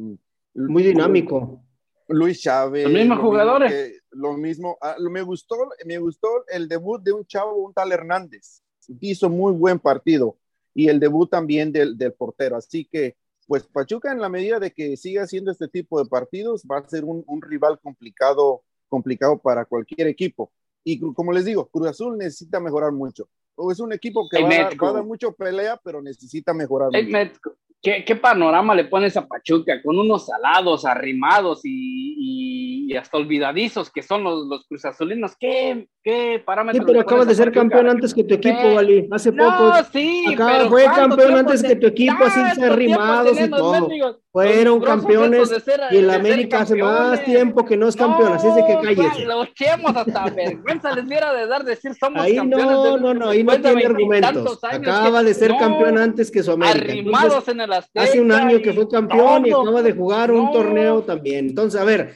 [0.54, 1.63] Muy dinámico.
[2.10, 2.84] Luis Chávez.
[2.84, 3.72] Los mismos lo jugadores.
[3.72, 4.78] Mismo que, lo mismo.
[4.82, 8.62] Ah, me, gustó, me gustó el debut de un chavo, un tal Hernández.
[9.02, 10.38] Hizo muy buen partido.
[10.74, 12.56] Y el debut también del, del portero.
[12.56, 13.15] Así que,
[13.48, 16.88] pues Pachuca, en la medida de que siga haciendo este tipo de partidos, va a
[16.88, 20.52] ser un, un rival complicado, complicado para cualquier equipo.
[20.89, 23.28] Y como les digo, Cruz Azul necesita mejorar mucho.
[23.69, 27.04] Es un equipo que va, a, va, a dar mucho pelea, pero necesita mejorar hey,
[27.04, 27.12] mucho.
[27.12, 27.56] Metco.
[27.82, 29.82] ¿Qué, ¿Qué, panorama le pones a Pachuca?
[29.84, 35.36] Con unos salados, arrimados y, y, y hasta olvidadizos que son los, los cruzazulinos.
[35.40, 36.84] ¿Qué, qué parámetros?
[36.84, 37.62] Sí, pero acabas de ser Pachuca?
[37.62, 38.76] campeón antes que tu equipo.
[38.76, 39.08] Vali.
[39.12, 39.74] Hace no, poco.
[39.94, 43.90] Sí, Acá fue campeón antes que tu equipo, así arrimados y todo.
[44.32, 48.48] Fueron campeones ser, y el América hace más tiempo que no es campeón, no, así
[48.48, 49.26] es de que cállese.
[49.26, 52.68] Los chemos hasta vergüenza les diera de dar decir somos ahí campeones.
[52.68, 54.60] No, no, no, ahí no tiene argumentos.
[54.63, 56.92] Acaba de ser campeón antes que su América.
[56.92, 58.06] Arrimados en el Azteca.
[58.06, 61.47] Hace un año que fue campeón y acaba de jugar un torneo también.
[61.49, 62.13] Entonces, a ver,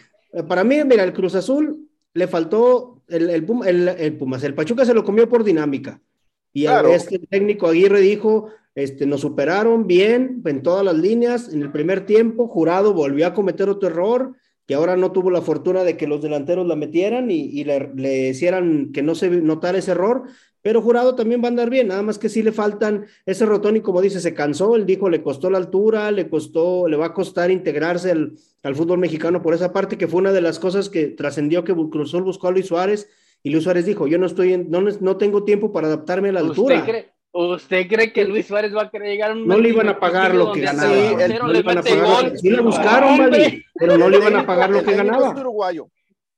[0.48, 4.86] para mí, mira, el Cruz Azul le faltó el, el, el, el Pumas, el Pachuca
[4.86, 6.02] se lo comió por dinámica.
[6.54, 6.90] Y claro.
[6.90, 12.06] este técnico Aguirre dijo, este, nos superaron bien en todas las líneas en el primer
[12.06, 14.36] tiempo, Jurado volvió a cometer otro error,
[14.66, 17.92] que ahora no tuvo la fortuna de que los delanteros la metieran y, y le,
[17.96, 20.24] le, hicieran que no se notara ese error,
[20.62, 23.78] pero Jurado también va a andar bien, nada más que sí le faltan ese rotón
[23.78, 27.08] y como dice, se cansó, él dijo, le costó la altura, le costó, le va
[27.08, 30.60] a costar integrarse al, al fútbol mexicano por esa parte, que fue una de las
[30.60, 33.10] cosas que trascendió que Cruzul buscó a Luis Suárez,
[33.44, 36.34] y Luis Suárez dijo, yo no estoy, en, no, no tengo tiempo para adaptarme a
[36.34, 36.76] la altura.
[36.76, 39.70] ¿Usted cree, ¿Usted cree que Luis Suárez va a querer llegar a un No le
[39.70, 40.94] iban a pagar lo que ganaba.
[40.94, 44.36] Sí, el, no le iban a pagar, sí le buscaron, Mali, pero no le iban
[44.36, 45.30] a pagar lo que ganaba.
[45.32, 45.88] uruguayo.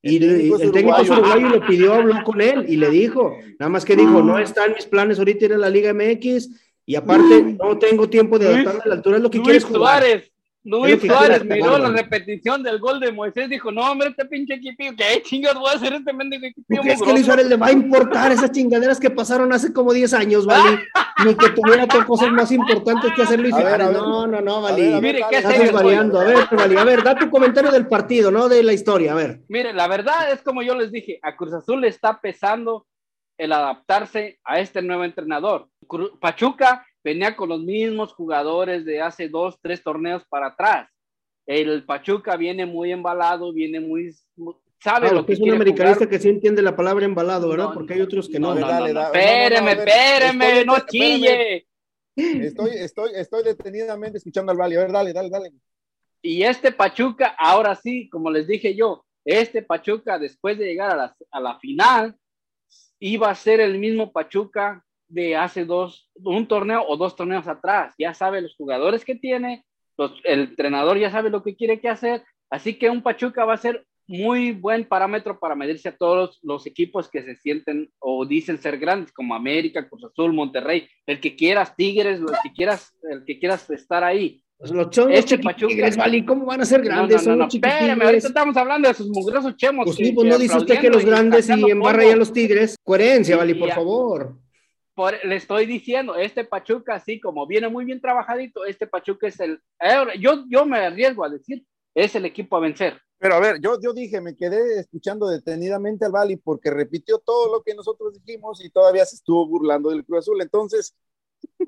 [0.06, 1.50] Y el, técnico, el técnico es uruguayo.
[1.50, 4.86] lo pidió, habló con él y le dijo, nada más que dijo, no están mis
[4.86, 6.50] planes ahorita ir a la Liga MX
[6.86, 9.64] y aparte no tengo tiempo de adaptarme a la altura, es lo que Luis quieres
[9.64, 10.04] jugar.
[10.04, 10.33] Suárez,
[10.66, 14.84] Luis Suárez miró la repetición del gol de Moisés, dijo, no, hombre, este pinche equipo,
[14.98, 16.82] ¿qué chingados voy a hacer este mendigo equipo?
[16.82, 19.92] ¿Qué es que Luis Suárez le va a importar esas chingaderas que pasaron hace como
[19.92, 20.80] 10 años, ¿vale?
[21.26, 23.92] Ni que tuviera cosas más importantes que hacer Luis Suárez.
[23.92, 25.02] No, no, no, Vali.
[25.02, 26.20] Mire, ¿qué Estás variando.
[26.20, 29.16] A ver, Vali, a ver, da tu comentario del partido, no de la historia, a
[29.16, 29.42] ver.
[29.50, 32.88] Mire, la verdad es como yo les dije, a Cruz Azul le está pesando
[33.38, 35.68] el adaptarse a este nuevo entrenador.
[36.22, 40.90] Pachuca venía con los mismos jugadores de hace dos, tres torneos para atrás.
[41.46, 44.16] El Pachuca viene muy embalado, viene muy...
[44.82, 47.70] Sabe lo que es un americanista que sí entiende la palabra embalado, ¿verdad?
[47.74, 48.54] Porque hay otros que no.
[48.54, 51.68] no, no, espéreme, espéreme, no chille.
[52.16, 54.78] Estoy, estoy, estoy detenidamente escuchando al Valle.
[54.78, 55.52] A ver, dale, dale, dale.
[56.22, 60.96] Y este Pachuca, ahora sí, como les dije yo, este Pachuca, después de llegar a
[60.96, 62.16] la, a la final,
[63.00, 67.94] iba a ser el mismo Pachuca de hace dos, un torneo o dos torneos atrás.
[67.98, 69.64] Ya sabe los jugadores que tiene,
[70.24, 73.58] el entrenador ya sabe lo que quiere que hacer, así que un Pachuca va a
[73.58, 78.58] ser muy buen parámetro para medirse a todos los equipos que se sienten o dicen
[78.58, 83.24] ser grandes, como América, Cruz Azul, Monterrey, el que quieras, Tigres, el que quieras, el
[83.24, 84.44] que quieras estar ahí.
[84.58, 87.26] Pues los chongos este Pachuca, Vali, ¿cómo van a ser grandes?
[87.26, 89.86] No, no, no, espérame, ahorita estamos hablando de sus mugrosos chemos.
[89.86, 92.76] Pues sí, pues no dice usted que los grandes y embarra ya los Tigres.
[92.84, 94.43] Coherencia, Vali, por favor
[95.24, 99.60] le estoy diciendo, este Pachuca, así como viene muy bien trabajadito, este Pachuca es el,
[100.20, 103.00] yo, yo me arriesgo a decir, es el equipo a vencer.
[103.18, 107.52] Pero a ver, yo, yo dije, me quedé escuchando detenidamente al Bali porque repitió todo
[107.52, 110.42] lo que nosotros dijimos y todavía se estuvo burlando del Cruz Azul.
[110.42, 110.94] Entonces,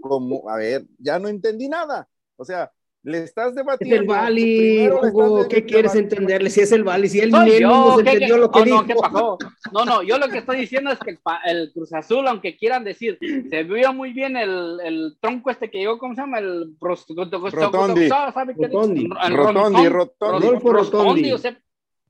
[0.02, 2.10] como, a ver, ya no entendí nada.
[2.36, 2.72] O sea,
[3.06, 3.96] le estás debatiendo.
[3.96, 6.50] Es el Bali, Hugo, ¿qué quieres entenderle?
[6.50, 8.82] Si es el Bali, si él mismo entendió lo que dijo.
[8.82, 9.38] No, ¿qué pasó?
[9.72, 12.84] No, no, yo lo que estoy diciendo es que el, el, Cruz Azul, aunque quieran
[12.84, 16.40] decir, se vio muy bien el, el tronco este que llegó, ¿cómo se llama?
[16.40, 18.10] El Rotondi.
[18.10, 19.08] ¿sabe qué Rotondi.
[19.08, 20.48] Rotondi, Rotondi.
[20.64, 21.32] Rotondi.
[21.32, 21.56] O sea,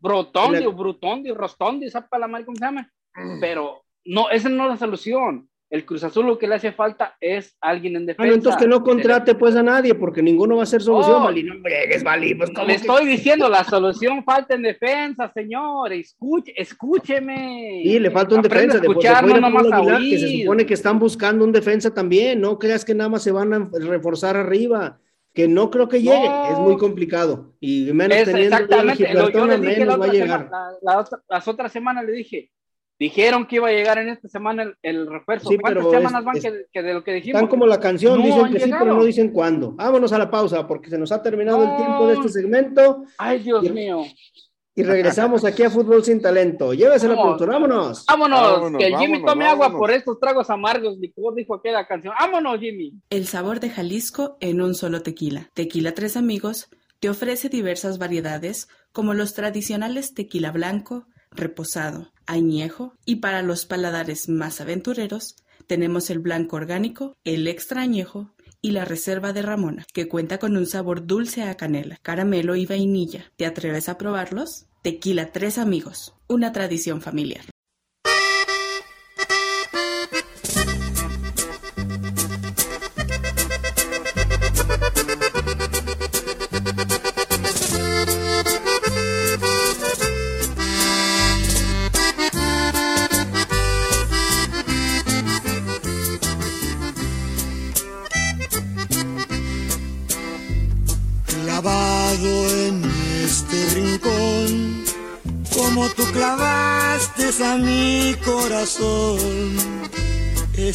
[0.01, 2.89] Rotondi o Brutondi, Rostondi, ¿sabe para la madre cómo se llama?
[3.41, 5.49] Pero no, esa no es la solución.
[5.75, 8.31] El Cruz Azul lo que le hace falta es alguien en defensa.
[8.31, 11.25] Ah, entonces que no contrate pues a nadie, porque ninguno va a ser solución, oh,
[11.25, 11.43] Vali.
[11.43, 12.33] No bregues, Vali.
[12.33, 15.91] Pues, le estoy diciendo, la solución falta en defensa, señor.
[15.91, 17.81] Escuche, escúcheme.
[17.83, 18.77] Sí, le falta un defensa.
[18.77, 22.39] Escuchar, no nomás Aguilar, que se supone que están buscando un defensa también.
[22.39, 24.97] No creas que nada más se van a reforzar arriba.
[25.33, 26.51] Que no creo que llegue, no.
[26.53, 27.53] es muy complicado.
[27.59, 29.13] Y menos es teniendo exactamente.
[29.13, 30.43] Lo, yo le dije menos la va a llegar.
[30.45, 32.51] Semana, la, la otra, las otras semanas le dije,
[32.97, 35.49] Dijeron que iba a llegar en esta semana el, el refuerzo.
[35.49, 37.41] Sí, ¿Cuántas pero semanas es, van es, que, que, de lo que dijimos?
[37.41, 38.65] Están como la canción, no dicen que llegado.
[38.65, 39.71] sí, pero no dicen cuándo.
[39.73, 41.71] Vámonos a la pausa porque se nos ha terminado no.
[41.71, 43.03] el tiempo de este segmento.
[43.17, 44.03] Ay, Dios y, mío.
[44.77, 46.73] Y regresamos aquí a Fútbol Sin Talento.
[46.73, 48.05] Llévese la productora, vámonos.
[48.05, 48.41] vámonos.
[48.41, 49.65] Vámonos, que Jimmy vámonos, tome vámonos.
[49.67, 52.13] agua por estos tragos amargos, dijo, dijo aquella canción.
[52.19, 52.93] Vámonos, Jimmy.
[53.09, 55.49] El sabor de Jalisco en un solo tequila.
[55.53, 63.17] Tequila Tres Amigos te ofrece diversas variedades como los tradicionales tequila blanco, reposado, añejo y
[63.17, 65.35] para los paladares más aventureros
[65.67, 70.57] tenemos el blanco orgánico, el extra añejo y la reserva de Ramona, que cuenta con
[70.57, 73.31] un sabor dulce a canela, caramelo y vainilla.
[73.35, 74.65] ¿Te atreves a probarlos?
[74.81, 77.45] Tequila Tres Amigos, una tradición familiar.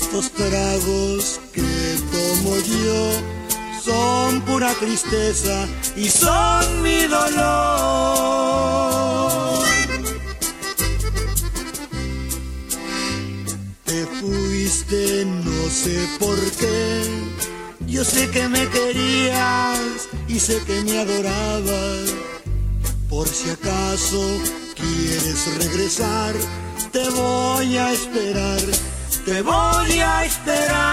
[0.00, 3.12] Estos tragos que tomo yo
[3.82, 7.40] son pura tristeza y son mi dolor.
[13.84, 17.02] Te fuiste, no sé por qué.
[17.86, 22.14] Yo sé que me querías y sé que me adorabas.
[23.08, 24.38] Por si acaso
[24.74, 26.34] quieres regresar,
[26.92, 28.60] te voy a esperar,
[29.24, 30.90] te voy a esperar.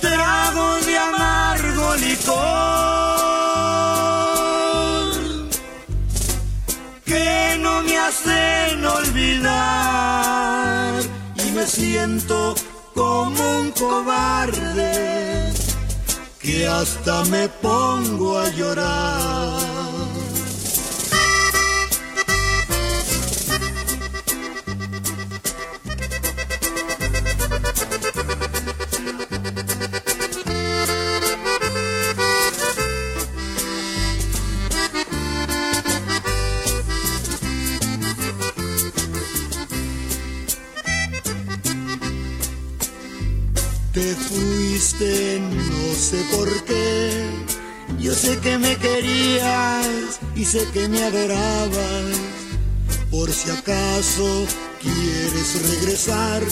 [0.00, 2.36] Trago de amargo licor
[7.04, 10.22] que no me hacen olvidar
[11.44, 12.54] y me siento
[12.94, 15.52] como un cobarde
[16.40, 19.75] que hasta me pongo a llorar.
[46.06, 47.28] Sé por qué.
[47.98, 52.14] Yo sé que me querías y sé que me adorabas.
[53.10, 54.46] Por si acaso
[54.80, 56.42] quieres regresar,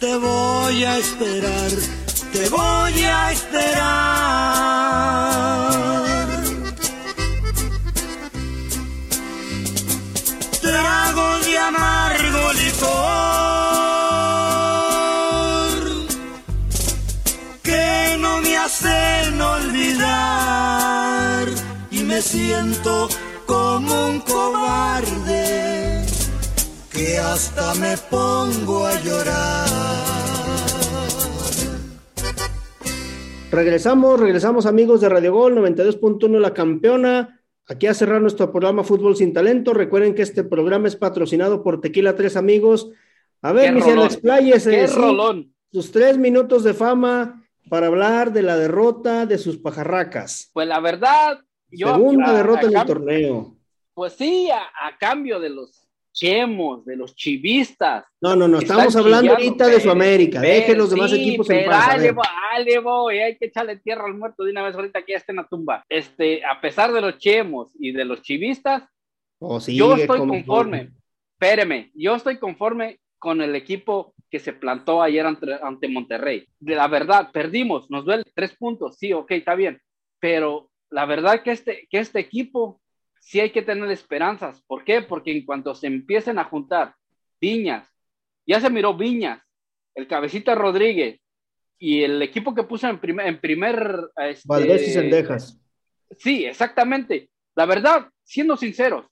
[0.00, 1.70] te voy a esperar,
[2.32, 4.85] te voy a esperar.
[22.26, 23.08] Siento
[23.46, 26.04] como un cobarde
[26.92, 29.66] que hasta me pongo a llorar.
[33.52, 37.40] Regresamos, regresamos amigos de Radio Gol 92.1 La Campeona.
[37.68, 39.72] Aquí a cerrar nuestro programa Fútbol sin Talento.
[39.72, 42.90] Recuerden que este programa es patrocinado por Tequila Tres Amigos.
[43.40, 44.06] A ver, rolón.
[44.06, 44.70] expláyese.
[44.70, 50.50] Qué sí, sus tres minutos de fama para hablar de la derrota de sus pajarracas.
[50.52, 51.40] Pues la verdad,
[51.76, 51.94] yo.
[51.94, 53.56] Segunda a- derrota a en el torneo.
[53.94, 58.04] Pues sí, a, cambio de los chemos, de los chivistas.
[58.20, 60.40] No, no, no, estamos hablando ahorita de su América.
[60.40, 61.88] Deje los demás sí, equipos en paz.
[61.88, 62.12] dale,
[62.52, 65.32] dale, voy, hay que echarle tierra al muerto de una vez ahorita que ya está
[65.32, 65.84] en la tumba.
[65.88, 68.82] Este, a pesar de los chemos y de los chivistas,
[69.38, 70.90] Oh, yo estoy como- conforme.
[71.38, 76.46] Espéreme, yo estoy conforme con el equipo que se plantó ayer ante, ante Monterrey.
[76.58, 79.78] De la verdad, perdimos, nos duele tres puntos, sí, ok, está bien.
[80.18, 82.80] Pero la verdad que este, que este equipo
[83.20, 84.62] sí hay que tener esperanzas.
[84.62, 85.02] ¿Por qué?
[85.02, 86.94] Porque en cuanto se empiecen a juntar
[87.40, 87.88] Viñas,
[88.46, 89.42] ya se miró Viñas,
[89.94, 91.20] el Cabecita Rodríguez
[91.78, 95.60] y el equipo que puso en primer, en primer este, Valdés y Sendejas.
[96.16, 97.30] Sí, exactamente.
[97.54, 99.06] La verdad, siendo sinceros,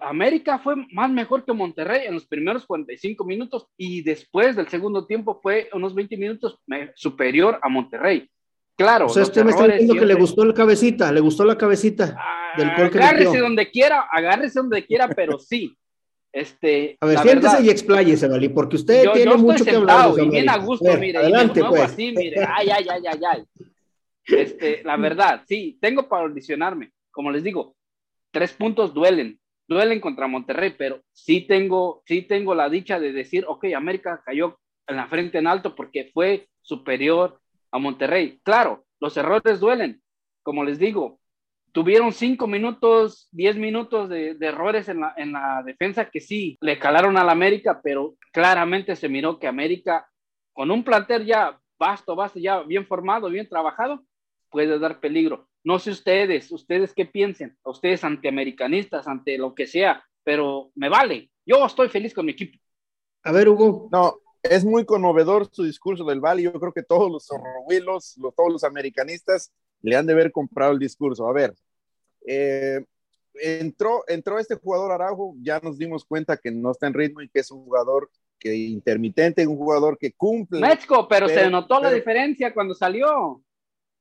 [0.00, 5.06] América fue más mejor que Monterrey en los primeros 45 minutos y después del segundo
[5.06, 6.58] tiempo fue unos 20 minutos
[6.94, 8.30] superior a Monterrey.
[8.76, 11.56] Claro, O sea, usted me está diciendo que le gustó el cabecita, le gustó la
[11.56, 12.16] cabecita
[12.58, 13.42] del gol que agárrese metió.
[13.42, 15.76] donde quiera, agárrese donde quiera, pero sí.
[16.32, 19.70] Este, A ver, siéntese verdad, y expláyese, Vali, porque usted yo, tiene yo mucho que
[19.70, 20.10] hablar.
[20.18, 21.80] y bien a gusto, ver, mire, adelante, y pues.
[21.82, 23.44] así, mire, ay, ay, ay, ay, ay.
[24.26, 26.92] Este, la verdad, sí, tengo para audicionarme.
[27.10, 27.74] Como les digo,
[28.30, 33.46] tres puntos duelen, duelen contra Monterrey, pero sí tengo, sí tengo la dicha de decir,
[33.48, 37.40] ok, América cayó en la frente en alto porque fue superior
[37.70, 38.40] a Monterrey.
[38.42, 40.02] Claro, los errores duelen,
[40.42, 41.20] como les digo,
[41.72, 46.56] tuvieron cinco minutos, diez minutos de, de errores en la, en la defensa que sí
[46.60, 50.08] le calaron al América, pero claramente se miró que América,
[50.52, 54.02] con un plantel ya vasto, vasto, ya bien formado, bien trabajado,
[54.50, 55.48] puede dar peligro.
[55.64, 61.30] No sé ustedes, ustedes qué piensen, ustedes antiamericanistas, ante lo que sea, pero me vale.
[61.44, 62.58] Yo estoy feliz con mi equipo.
[63.24, 63.88] A ver, Hugo.
[63.92, 64.18] No,
[64.50, 66.42] es muy conmovedor su discurso del Valle.
[66.42, 70.72] Yo creo que todos los zorrohuilos, los, todos los americanistas le han de haber comprado
[70.72, 71.26] el discurso.
[71.28, 71.54] A ver,
[72.26, 72.84] eh,
[73.34, 77.28] entró, entró este jugador Araujo, ya nos dimos cuenta que no está en ritmo y
[77.28, 80.60] que es un jugador que intermitente, un jugador que cumple.
[80.60, 83.42] México, pero, Pero- se notó la diferencia cuando salió.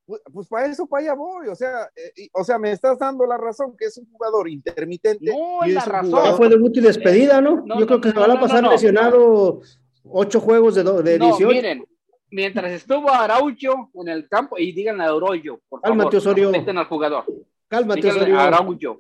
[0.08, 3.00] Pues, pues para eso para allá voy, o sea, eh, y- o sea, me estás
[3.00, 5.26] dando la razón que es un jugador intermitente.
[5.26, 6.24] No, y es la razón.
[6.24, 7.64] Ya fue debut y despedida, ¿no?
[7.66, 8.72] No, Yo creo no, que se no, van a pasar no, no.
[8.74, 9.62] lesionado
[10.10, 11.47] ocho juegos de, de No, 18.
[11.47, 11.86] miren,
[12.32, 16.51] mientras estuvo Araujo en el campo, y digan a Araujo, por favor, Cálmate, Osorio.
[16.51, 17.26] respeten al jugador.
[17.68, 18.39] Cálmate, Díganle Osorio.
[18.39, 18.99] Araujo.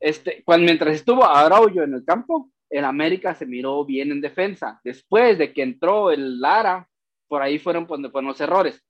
[0.00, 4.80] Este, cuando, mientras estuvo Araujo en el campo, el América se miró bien en defensa.
[4.84, 6.88] Después de que entró el Lara,
[7.26, 8.82] por ahí fueron fueron los errores.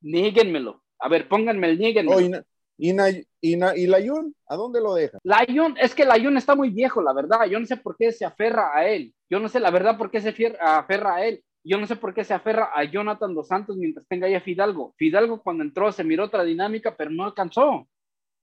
[0.00, 0.82] Níguenmelo.
[0.98, 2.20] A ver, pónganme el níguenmelo.
[2.20, 2.44] Y, Na-
[2.78, 3.08] y, Na-
[3.40, 5.18] y, Na- y Layun, ¿a dónde lo deja?
[5.22, 7.46] Layun, es que Layun está muy viejo, la verdad.
[7.46, 9.14] Yo no sé por qué se aferra a él.
[9.30, 10.28] Yo no sé la verdad por qué se
[10.60, 11.42] aferra a él.
[11.64, 14.94] Yo no sé por qué se aferra a Jonathan Dos Santos mientras tenga ya Fidalgo.
[14.96, 17.88] Fidalgo cuando entró se miró otra dinámica, pero no alcanzó.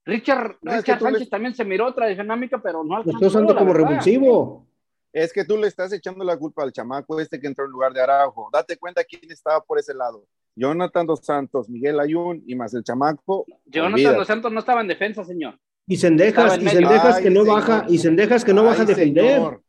[0.04, 2.96] Richard, No, es Richard que Sánchez le- también se miró otra dinámica, pero no Lo
[2.96, 3.16] alcanzó.
[3.16, 3.88] estoy usando la como verdad.
[3.88, 4.66] revulsivo.
[5.12, 7.92] Es que tú le estás echando la culpa al chamaco este que entró en lugar
[7.94, 8.50] de Araujo.
[8.52, 10.26] Date cuenta quién estaba por ese lado.
[10.56, 13.46] Jonathan Dos Santos, Miguel Ayun y más el chamaco.
[13.66, 14.16] Jonathan.
[14.16, 15.58] Dos Santos no estaba en defensa, señor.
[15.86, 16.68] Y Sendejas, y.
[16.68, 17.56] Sendejas que no señor.
[17.56, 19.34] baja, y Sendejas que no baja a defender.
[19.34, 19.62] señor.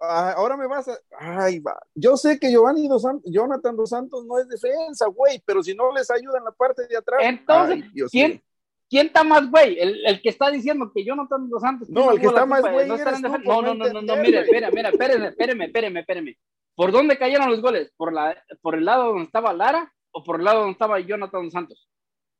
[0.00, 0.96] Ah, ahora me vas a.
[1.18, 1.78] Ay, va.
[1.94, 5.74] Yo sé que Giovanni Dos Santos, Jonathan Dos Santos no es defensa, güey, pero si
[5.74, 7.20] no les ayuda en la parte de atrás.
[7.22, 8.42] Entonces, Ay, Dios ¿quién.
[8.90, 9.78] ¿quién está más güey?
[9.78, 11.88] El, el que está diciendo que Jonathan Dos Santos.
[11.88, 14.40] No, el que está más güey no eres tú No, no no, no, no, mire,
[14.40, 16.38] espera, mira, espéreme, espéreme, espéreme, espéreme.
[16.74, 17.92] ¿Por dónde cayeron los goles?
[17.96, 21.42] ¿Por, la, ¿Por el lado donde estaba Lara o por el lado donde estaba Jonathan
[21.44, 21.88] Dos Santos?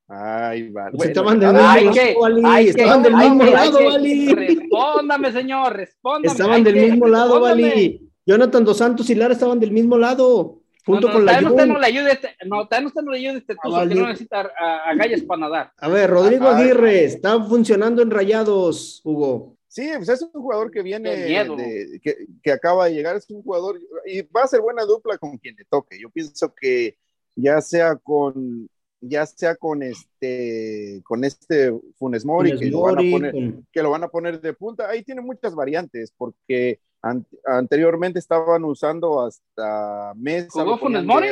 [0.09, 0.85] Ay, va.
[0.91, 3.45] Pues Bueno, estaban del mismo Hay lado, que, Vali, hay que, estaban del hay mismo
[3.45, 4.35] que, hay lado, que- Vali.
[4.35, 6.27] Respóndame, señor, respóndame.
[6.33, 7.41] Estaban del que- mismo lado.
[7.41, 8.09] Vali.
[8.27, 10.59] Jonathan Dos Santos y Lara estaban del mismo lado.
[10.85, 13.03] junto no, con la todavía no, usted no le ayude este, no, todavía no usted
[13.03, 13.95] no le ayude este tuzo vale.
[13.95, 15.73] que no necesita a, a gallas para nadar.
[15.79, 16.59] A ver, Rodrigo Ajá.
[16.59, 19.57] Aguirre, está funcionando en Rayados, Hugo.
[19.69, 23.43] Sí, pues es un jugador que viene, de- que, que acaba de llegar, es un
[23.43, 25.99] jugador y va a ser buena dupla con quien le toque.
[26.01, 26.97] Yo pienso que
[27.35, 28.69] ya sea con,
[29.01, 33.67] ya sea con este, con este Funes Mori, Funes que, lo van a poner, con-
[33.73, 38.65] que lo van a poner de punta, ahí tiene muchas variantes, porque an- anteriormente estaban
[38.65, 40.63] usando hasta Mesa.
[40.63, 41.29] ¿Jugó Funes Mori?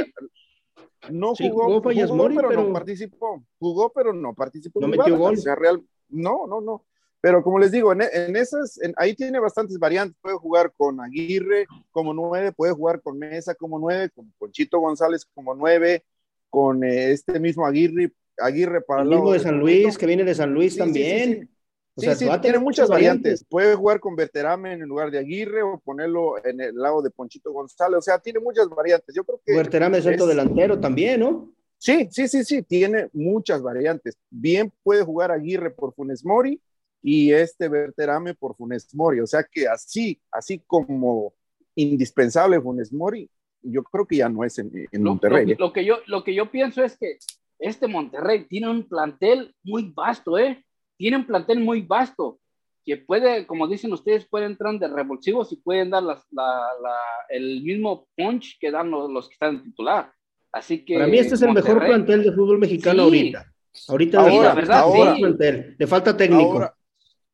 [1.10, 3.42] No Sí, jugó, jugó Mori, pero, pero- no participó.
[3.58, 4.80] Jugó, pero no participó.
[4.80, 5.34] No en metió gol.
[5.34, 6.84] O sea, real, no, no, no.
[7.22, 10.16] Pero como les digo, en, en esas, en- ahí tiene bastantes variantes.
[10.22, 15.26] Puede jugar con Aguirre como nueve, puede jugar con Mesa como nueve, con Conchito González
[15.34, 16.04] como nueve,
[16.48, 19.58] con eh, este mismo Aguirre, Aguirre para El mismo de San.
[19.58, 21.40] Luis, que viene de San Luis Sí, sí, sí, también.
[21.42, 21.48] sí.
[21.96, 23.44] O sea, tiene tener muchas variantes.
[23.44, 27.52] Puede jugar con Berterame en lugar de Aguirre o ponerlo en el lado de Ponchito
[27.52, 27.98] González.
[27.98, 29.14] O sea, tiene muchas variantes.
[29.14, 29.54] Yo creo que.
[29.54, 31.52] Berterame de centro es- delantero también, ¿no?
[31.76, 34.16] Sí, sí, sí, sí, tiene muchas variantes.
[34.30, 36.58] Bien puede jugar Aguirre por Funes Mori
[37.02, 39.20] y este Berterame por Funes Mori.
[39.20, 41.32] O sea que así, así como
[41.74, 43.28] indispensable Funes Mori,
[43.62, 45.46] yo creo que ya no es en, en Lo, Monterrey.
[45.46, 45.56] lo- ¿eh?
[45.58, 47.18] lo que yo, lo que yo pienso es que
[47.58, 50.64] este Monterrey tiene un plantel muy vasto, ¿eh?
[50.96, 52.38] Tiene un plantel muy vasto
[52.84, 57.26] que puede, como dicen ustedes, pueden entrar de revulsivos y pueden dar las- la- la-
[57.28, 60.10] el mismo punch que dan los, los que están en titular.
[60.52, 63.18] Así que Para mí este es el mejor plantel de fútbol mexicano Sí.
[63.18, 63.52] ahorita.
[63.88, 65.20] Ahorita Ahora, de la verdad, mejor sí.
[65.22, 65.76] plantel.
[65.78, 66.52] Le falta técnico.
[66.54, 66.74] Ahora,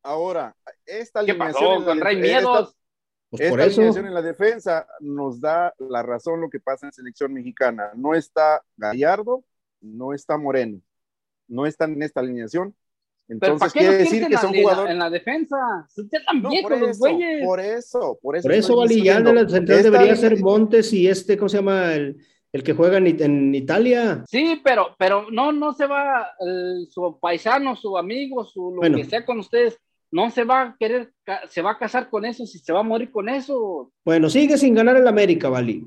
[0.07, 0.55] ahora,
[0.85, 2.77] esta ¿Qué alineación pasó en la con Rey Miedos?
[3.31, 3.81] pues Esta por eso.
[3.81, 7.91] alineación en la defensa nos da la razón lo que pasa en selección mexicana.
[7.95, 9.45] No está Gallardo,
[9.81, 10.81] no está Moreno,
[11.49, 12.75] no están en esta alineación.
[13.29, 14.93] Pero ¿para Entonces qué quiere decir que son la, en la- jugadores.
[14.93, 15.57] en la defensa?
[16.41, 17.45] No, viejos por los eso, güeyes.
[17.45, 18.43] por eso, por eso.
[18.45, 21.57] Por eso, Vali, ya de la central Esta debería ser Montes y este, ¿cómo se
[21.57, 21.93] llama?
[21.93, 24.23] El, el que juega en, en Italia.
[24.29, 28.97] Sí, pero, pero no, no se va el- su paisano, su amigo, su lo Bueno.
[28.97, 29.77] que sea con ustedes,
[30.11, 31.13] no se va a querer,
[31.49, 33.91] se va a casar con eso, si se va a morir con eso.
[34.05, 35.87] Bueno, sigue sin ganar el América, Vali.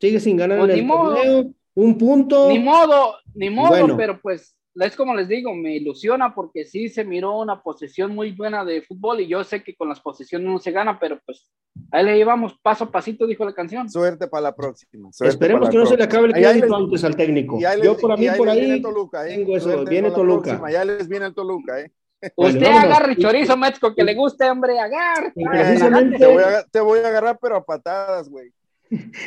[0.00, 1.14] Sigue sin ganar Pues en el modo.
[1.14, 1.50] torneo.
[1.74, 2.48] Un punto.
[2.48, 3.96] Ni modo, ni modo, Bueno.
[3.96, 8.32] pero pues es como les digo, me ilusiona porque sí se miró una posesión muy
[8.32, 11.50] buena de fútbol y yo sé que con las posesiones no se gana, pero pues
[11.90, 13.88] ahí le llevamos paso a pasito, dijo la canción.
[13.88, 15.12] Suerte para la próxima.
[15.12, 17.58] suerte Esperemos que no se le acabe el crédito antes al técnico.
[17.82, 19.36] Yo por a mí por ahí Toluca, ¿eh?
[19.36, 20.60] tengo eso, viene Toluca.
[20.70, 21.90] Ya les viene el Toluca, ¿eh?
[22.36, 22.84] Bueno, Usted vámonos.
[22.96, 25.32] agarre chorizo, Metzco, que le guste, hombre, agarre.
[25.34, 28.52] Precisamente- Te voy, a, te voy a agarrar, pero a patadas, güey.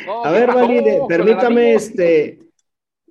[0.06, 2.38] No, A ¿qué ver, pasó Vali, de- con el permítame, este,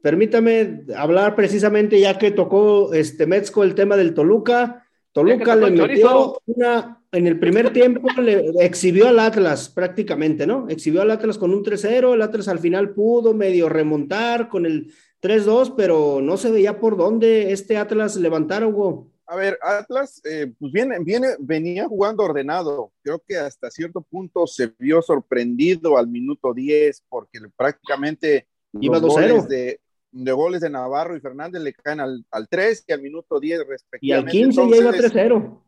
[0.01, 4.83] permítame hablar precisamente ya que tocó este Metzco el tema del Toluca.
[5.11, 6.41] Toluca le metió chorizo.
[6.47, 10.67] una, en el primer tiempo le exhibió al Atlas prácticamente, ¿no?
[10.67, 14.91] Exhibió al Atlas con un 3-0, el Atlas al final pudo medio remontar con el
[15.21, 19.07] 3-2, pero no se veía por dónde este Atlas levantara, Hugo.
[19.27, 22.91] A ver, Atlas, eh, pues viene, viene, venía jugando ordenado.
[23.01, 29.13] Creo que hasta cierto punto se vio sorprendido al minuto 10, porque prácticamente Iba los
[29.13, 29.13] 2-0.
[29.13, 29.79] goles de,
[30.11, 33.59] de goles de Navarro y Fernández le caen al, al 3 y al minuto 10
[33.59, 34.31] Y al respectivamente.
[34.31, 35.61] 15 ya iba Entonces, 3-0.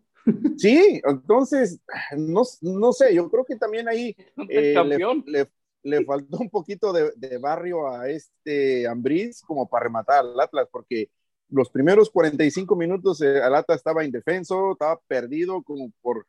[0.57, 1.79] Sí, entonces,
[2.17, 4.15] no, no sé, yo creo que también ahí
[4.49, 5.49] eh, le, le-
[5.83, 10.67] le faltó un poquito de, de barrio a este Ambriz como para rematar al Atlas,
[10.69, 11.09] porque
[11.49, 16.25] los primeros 45 minutos eh, el Atlas estaba indefenso, estaba perdido como por,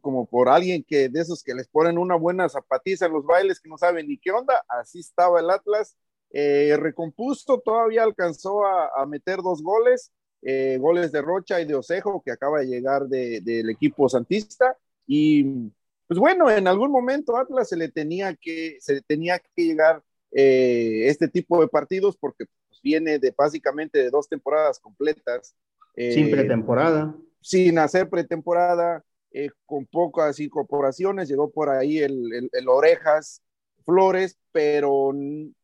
[0.00, 3.60] como por alguien que de esos que les ponen una buena zapatiza en los bailes
[3.60, 5.96] que no saben ni qué onda, así estaba el Atlas,
[6.30, 6.76] eh,
[7.64, 12.60] todavía alcanzó a, meter dos goles, eh, goles de Rocha y de Osejo, que acaba
[12.60, 15.70] de llegar de- del equipo santista, y
[16.06, 21.08] pues bueno, en algún momento Atlas se le tenía que, se tenía que llegar eh,
[21.08, 22.46] este tipo de partidos porque
[22.82, 25.54] viene de básicamente de dos temporadas completas.
[25.94, 27.14] eh, Sin pretemporada.
[27.40, 33.42] sin hacer pretemporada, eh, con pocas incorporaciones, llegó por ahí el, el- el Orejas
[33.84, 35.12] Flores, pero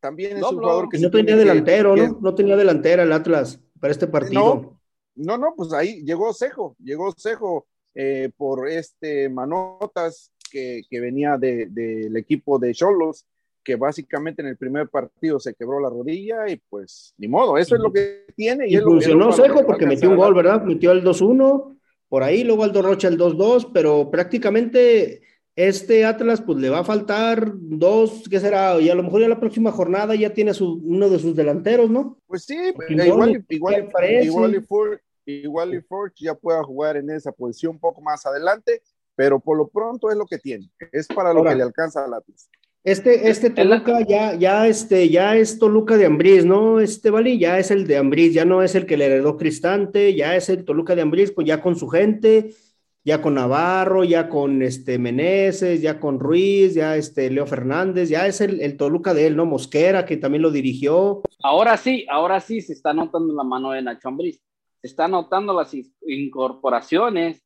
[0.00, 2.18] también es un jugador que no tenía delantero, que- ¿no?
[2.20, 4.76] No tenía delantera el Atlas para este partido.
[5.14, 11.36] No, no, pues ahí llegó Cejo, llegó Cejo eh, por este Manotas que, que venía
[11.36, 13.26] de- del equipo de Cholos,
[13.64, 17.74] que básicamente en el primer partido se quebró la rodilla y pues ni modo, eso
[17.74, 18.66] es lo que tiene.
[18.68, 20.62] Y es funcionó que porque metió un gol, ¿verdad?
[20.62, 21.76] Metió el 2-1
[22.08, 25.20] por ahí, luego Aldo Rocha el 2-2, pero prácticamente
[25.56, 28.80] este Atlas pues le va a faltar dos, ¿qué será?
[28.80, 31.90] Y a lo mejor ya la próxima jornada ya tiene su, uno de sus delanteros,
[31.90, 32.16] ¿no?
[32.26, 32.56] Pues sí,
[32.88, 37.32] igual, y- igual, y- igual, y Ford, igual y Ford ya pueda jugar en esa
[37.32, 38.82] posición un poco más adelante,
[39.16, 41.50] pero por lo pronto es lo que tiene, es para lo Ahora.
[41.50, 42.48] que le alcanza al Atlas.
[42.88, 46.80] Este, este Toluca ya, ya, este, ya es Toluca de Ambriz, ¿no?
[46.80, 50.14] Este Vali ya es el de Ambriz, ya no es el que le heredó Cristante,
[50.14, 52.54] ya es el Toluca de Ambriz, pues ya con su gente,
[53.04, 58.26] ya con Navarro, ya con este Meneses, ya con Ruiz, ya este Leo Fernández, ya
[58.26, 59.44] es el, el Toluca de él, ¿no?
[59.44, 61.20] Mosquera, que también lo dirigió.
[61.42, 64.40] Ahora sí, ahora sí se está notando la mano de Nacho Ambriz.
[64.80, 65.76] Se está notando las
[66.06, 67.42] incorporaciones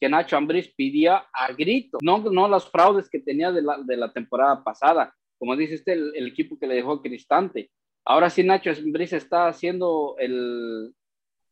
[0.00, 3.96] que Nacho Ambriz pidía a grito, no, no los fraudes que tenía de la, de
[3.96, 7.70] la temporada pasada, como dice este, el, el, equipo que le dejó Cristante.
[8.06, 10.92] Ahora sí Nacho Ambriz está haciendo el,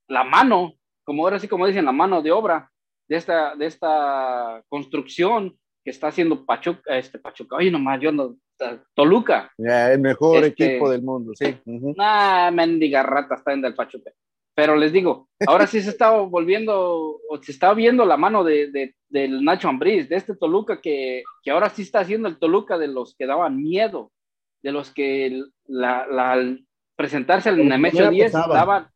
[0.09, 0.75] la mano,
[1.05, 2.71] como ahora sí como dicen, la mano de obra
[3.09, 8.37] de esta, de esta construcción que está haciendo Pachuca, este Pachuca, oye nomás, yo no,
[8.95, 9.53] Toluca.
[9.57, 11.57] Yeah, el mejor este, equipo del mundo, sí.
[11.65, 11.95] Uh -huh.
[11.97, 14.13] Nah, mendiga rata está en el Pachuca.
[14.55, 18.71] Pero les digo, ahora sí se está volviendo, o se está viendo la mano de,
[18.71, 22.79] de del Nacho Ambriz, de este Toluca que, que, ahora sí está haciendo el Toluca
[22.79, 24.11] de los que daban miedo,
[24.63, 28.89] de los que la, la, al presentarse al Nemesio 10 daban,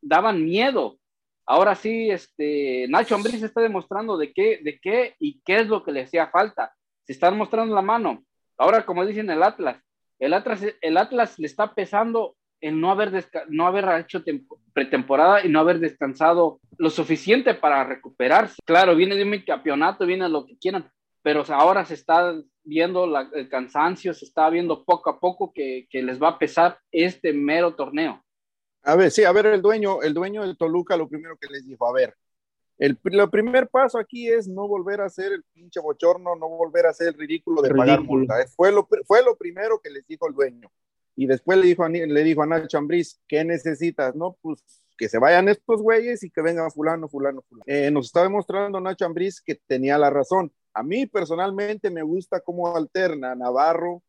[0.00, 0.98] daban miedo.
[1.46, 5.82] Ahora sí, este, Nacho Ambriz está demostrando de qué, de qué y qué es lo
[5.82, 6.74] que le hacía falta.
[7.04, 8.24] Se están mostrando la mano.
[8.58, 9.82] Ahora, como dicen el Atlas,
[10.18, 14.22] el Atlas, el Atlas le está pesando el no haber, no haber hecho
[14.72, 18.56] pretemporada y no haber descansado lo suficiente para recuperarse.
[18.64, 20.90] Claro, viene de un campeonato, viene lo que quieran,
[21.22, 25.86] pero ahora se está viendo la, el cansancio, se está viendo poco a poco que,
[25.90, 28.22] que, les va a pesar este mero torneo.
[28.82, 31.66] A ver, sí, a ver, el dueño, el dueño de Toluca lo primero que les
[31.66, 32.14] dijo, a ver,
[32.78, 36.86] el, el primer paso aquí es no volver a hacer el pinche bochorno, no volver
[36.86, 37.86] a hacer el ridículo de ridículo.
[37.86, 38.34] pagar multa.
[38.56, 40.68] Fue lo, fue lo primero que les dijo el dueño.
[41.16, 44.14] Y después le dijo a, le dijo Nacho Ambriz, ¿qué necesitas?
[44.14, 44.64] No, pues
[44.96, 47.64] que se vayan estos güeyes y que vengan fulano, fulano, fulano.
[47.66, 50.52] Eh, nos está demostrando Nacho Ambriz que tenía la razón.
[50.74, 54.02] A mí personalmente me gusta cómo alterna Navarro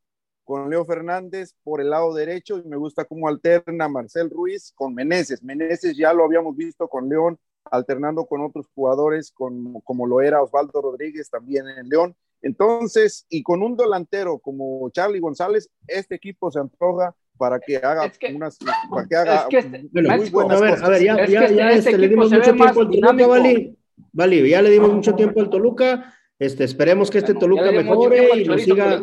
[0.44, 4.94] con Leo Fernández por el lado derecho y me gusta cómo alterna Marcel Ruiz con
[4.94, 5.44] Meneses.
[5.44, 7.40] Meneses ya lo habíamos visto con León
[7.72, 13.42] alternando con otros jugadores con, como lo era Osvaldo Rodríguez también en León entonces, y
[13.42, 18.34] con un delantero como Charlie González, este equipo se antoja para que haga es que,
[18.34, 18.58] unas,
[18.92, 20.86] para que haga es que este, muy México, buenas a ver, cosas.
[20.86, 23.28] a ver, ya, Es ya, que ya este este, le dimos mucho tiempo al Toluca.
[23.28, 23.78] Vali.
[24.12, 26.14] Vali, ya le dimos mucho tiempo al Toluca.
[26.40, 29.00] Este, esperemos que este Bueno, Toluca mejore y nos siga,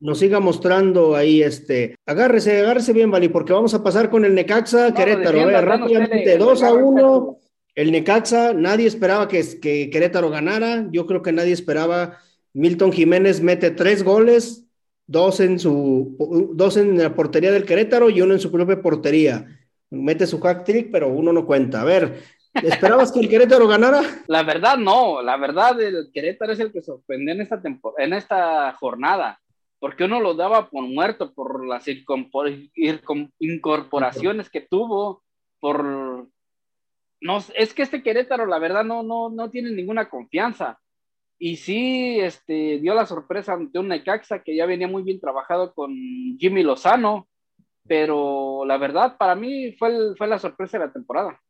[0.00, 4.34] nos siga mostrando ahí, este, agárrese, agárrese bien, Vali, porque vamos a pasar con el
[4.34, 7.38] Necaxa, No, Querétaro, a defienda, rápidamente, tele, 2 a agarra 1,
[7.74, 12.18] el Necaxa, nadie esperaba que, que Querétaro ganara, yo creo que nadie esperaba,
[12.56, 14.66] Milton Jiménez mete tres goles,
[15.06, 16.16] dos en su,
[16.54, 19.44] dos en la portería del Querétaro y uno en su propia portería,
[19.90, 22.22] mete su hack trick, pero uno no cuenta, a ver,
[22.54, 24.00] ¿esperabas que el Querétaro ganara?
[24.26, 25.20] La verdad, no.
[25.20, 27.60] La verdad, el Querétaro es el que sorprendió en esta,
[27.98, 29.38] en esta jornada.
[29.78, 35.22] Porque uno lo daba por muerto por las incorporaciones que tuvo,
[35.60, 36.26] por...
[37.20, 40.80] No, es que este Querétaro, la verdad, no, no, no tiene ninguna confianza.
[41.38, 45.74] Y sí, este, dio la sorpresa de un Necaxa que ya venía muy bien trabajado
[45.74, 45.90] con
[46.38, 47.28] Jimmy Lozano,
[47.86, 51.40] pero la verdad, para mí fue, el, fue la sorpresa de la temporada.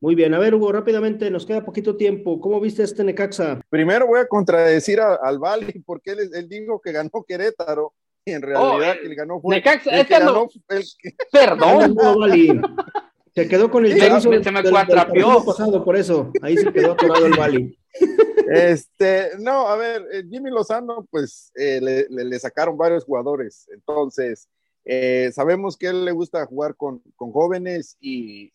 [0.00, 2.38] Muy bien, a ver, Hugo, rápidamente, nos queda poquito tiempo.
[2.40, 3.60] ¿Cómo viste este Necaxa?
[3.70, 8.32] Primero voy a contradecir a- al Vali porque él, él dijo que ganó Querétaro y
[8.32, 11.14] en realidad eh, que le ganó fue Necaxa, el que que no- ganó el que-
[11.32, 11.94] Perdón.
[12.20, 12.60] Vali.
[13.34, 16.30] Se quedó con el chorizo se me partido pasado, por eso.
[16.42, 17.78] Ahí se quedó atorado el Vali.
[18.48, 23.66] Este, no, a ver, eh, Jimmy Lozano, pues eh, le, le- le sacaron varios jugadores,
[23.72, 24.48] entonces
[24.84, 28.52] eh, sabemos que él le gusta jugar con, con jóvenes y,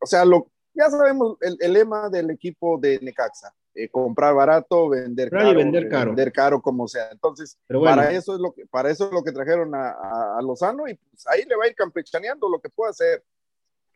[0.00, 4.88] o sea, lo, ya sabemos el, el lema del equipo de Necaxa, eh, comprar barato,
[4.90, 6.10] vender caro, vender eh, caro.
[6.10, 7.08] vender caro como sea.
[7.10, 7.96] Entonces, Pero bueno.
[7.96, 10.86] para eso es lo que, para eso es lo que trajeron a, a- a Lozano
[10.86, 13.24] y pues ahí le va a ir campechaneando lo que pueda hacer.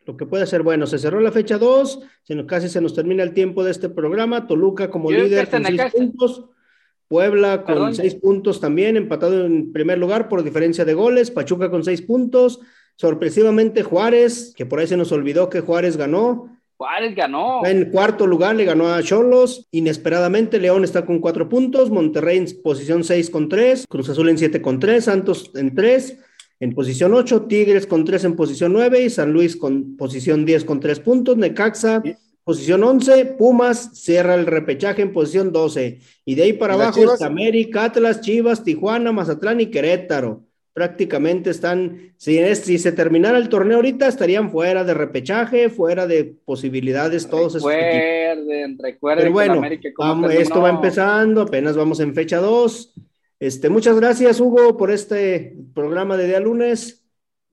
[0.05, 0.85] Lo que puede ser bueno.
[0.87, 3.89] Se cerró la fecha 2, se nos, casi se nos termina el tiempo de este
[3.89, 4.47] programa.
[4.47, 6.45] Toluca como Yo líder con seis Necaxa- puntos.
[7.07, 7.95] Puebla con Perdón.
[7.95, 11.29] seis puntos también, empatado en primer lugar por diferencia de goles.
[11.31, 12.59] Pachuca con seis puntos.
[12.97, 16.49] Sorpresivamente Juárez, que por ahí se nos olvidó que Juárez ganó.
[16.77, 17.63] Juárez ganó.
[17.65, 19.67] En cuarto lugar, le ganó a Cholos.
[19.71, 21.89] Inesperadamente, León está con cuatro puntos.
[21.91, 23.85] Monterrey en posición seis con tres.
[23.87, 25.05] Cruz Azul en siete con tres.
[25.05, 26.17] Santos en tres.
[26.59, 27.43] En posición ocho.
[27.43, 29.01] Tigres con tres en posición nueve.
[29.03, 31.35] Y San Luis con posición diez con tres puntos.
[31.37, 32.01] Necaxa,
[32.43, 33.25] posición once.
[33.25, 35.99] Pumas cierra el repechaje en posición doce.
[36.23, 40.43] Y de ahí para ¿Y las abajo está América, Atlas, Chivas, Tijuana, Mazatlán y Querétaro.
[40.73, 46.05] Prácticamente están, si, es- si se terminara el torneo ahorita, estarían fuera de repechaje, fuera
[46.05, 47.85] de posibilidades todos esos equipos.
[48.43, 52.93] Recuerden, recuerden Pero que bueno, América vamos- esto va empezando, apenas vamos en fecha 2.
[53.39, 57.01] Este, muchas gracias, Hugo, por este programa de día lunes.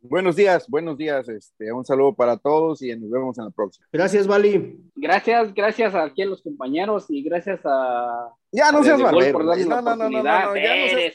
[0.01, 1.29] Buenos días, buenos días.
[1.29, 3.87] Este, un saludo para todos y nos vemos en la próxima.
[3.93, 4.77] Gracias, Vali.
[4.97, 8.31] Gracias, gracias aquí a los compañeros y gracias a.
[8.51, 9.39] Ya no a seas barbero.
[9.39, 11.15] por darnos No, la no, no, no, no, ya no seas,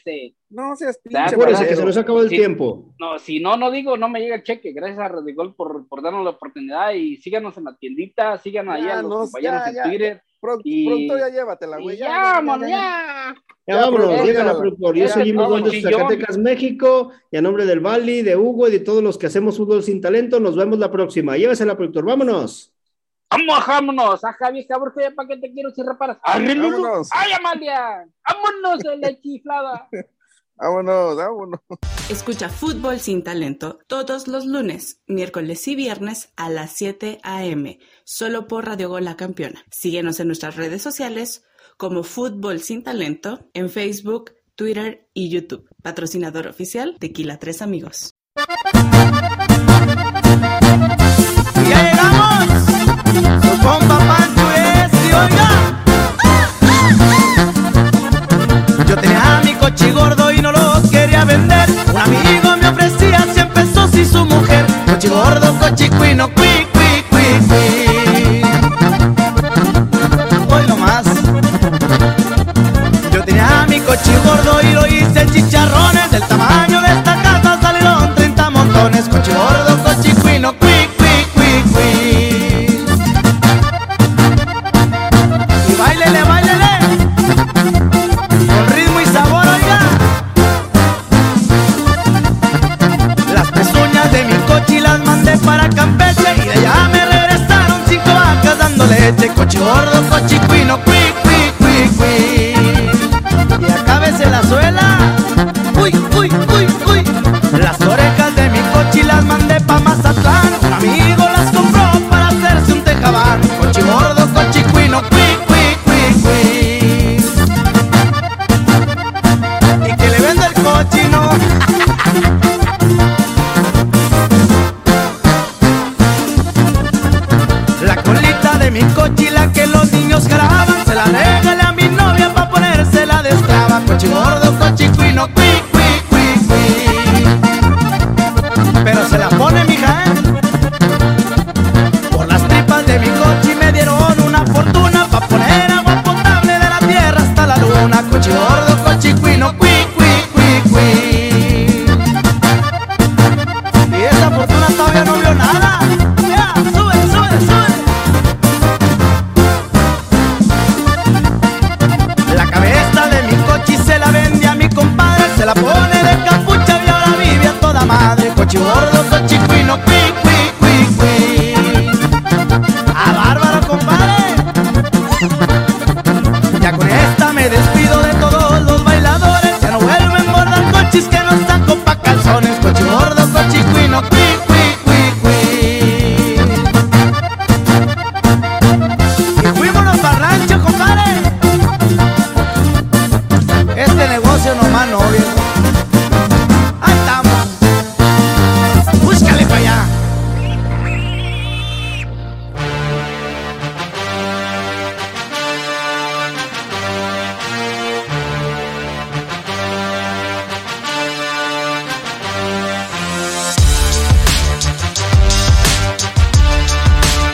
[0.50, 2.38] no seas pinche Acuérdense que se nos ha acabado el Sí.
[2.38, 2.94] tiempo.
[2.98, 4.72] No, si no, no digo, no me llega el cheque.
[4.72, 9.00] Gracias a Redigol por, por darnos la oportunidad y síganos en la tiendita, sigan Ya,
[9.00, 9.84] a los no, compañeros ya, en ya.
[9.84, 10.22] Twitter.
[10.56, 11.98] Pro- y- Pronto ya llévatela, güey.
[11.98, 12.68] Ya, ya.
[12.68, 13.36] Ya,
[13.68, 14.96] Ya, vámonos, productor, llega la ya, productor.
[14.96, 15.82] Yo ya, soy Jimmy Gómez de.
[15.82, 19.58] Zacatecas, México, y a nombre del Vali, de Hugo y de todos los que hacemos
[19.58, 21.36] fútbol sin talento, nos vemos la próxima.
[21.36, 22.74] Llévesela, productor, vámonos.
[23.30, 24.24] Vamos, vámonos.
[24.24, 26.18] A Javi Cabrera, ¿para qué te quiero si reparas?
[26.24, 26.46] ¡Ay,
[27.38, 28.08] Amalia!
[28.26, 29.90] ¡Vámonos de la chiflada!
[30.58, 31.60] Vámonos, vámonos.
[32.10, 37.80] Escucha Fútbol sin Talento todos los lunes, miércoles y viernes a las 7 a.m.
[38.04, 39.64] solo por Radio Gol La Campeona.
[39.72, 41.44] Síguenos en nuestras redes sociales
[41.78, 45.70] como Fútbol sin Talento en Facebook, Twitter y YouTube.
[45.84, 48.16] Patrocinador oficial Tequila Tres Amigos.
[51.70, 52.66] Ya llegamos,
[53.44, 55.87] su compa Pancho es y oiga.
[58.88, 61.70] Yo tenía a mi coche gordo y no lo quería vender.
[61.92, 64.66] Un amigo me ofrecía 100 pesos y su mujer.
[64.86, 68.42] Coche gordo, coche cuino, cui, cui, cui, cui.
[70.50, 71.06] Hoy nomás.
[73.12, 75.87] Yo tenía a mi coche gordo y lo hice en chicharrones.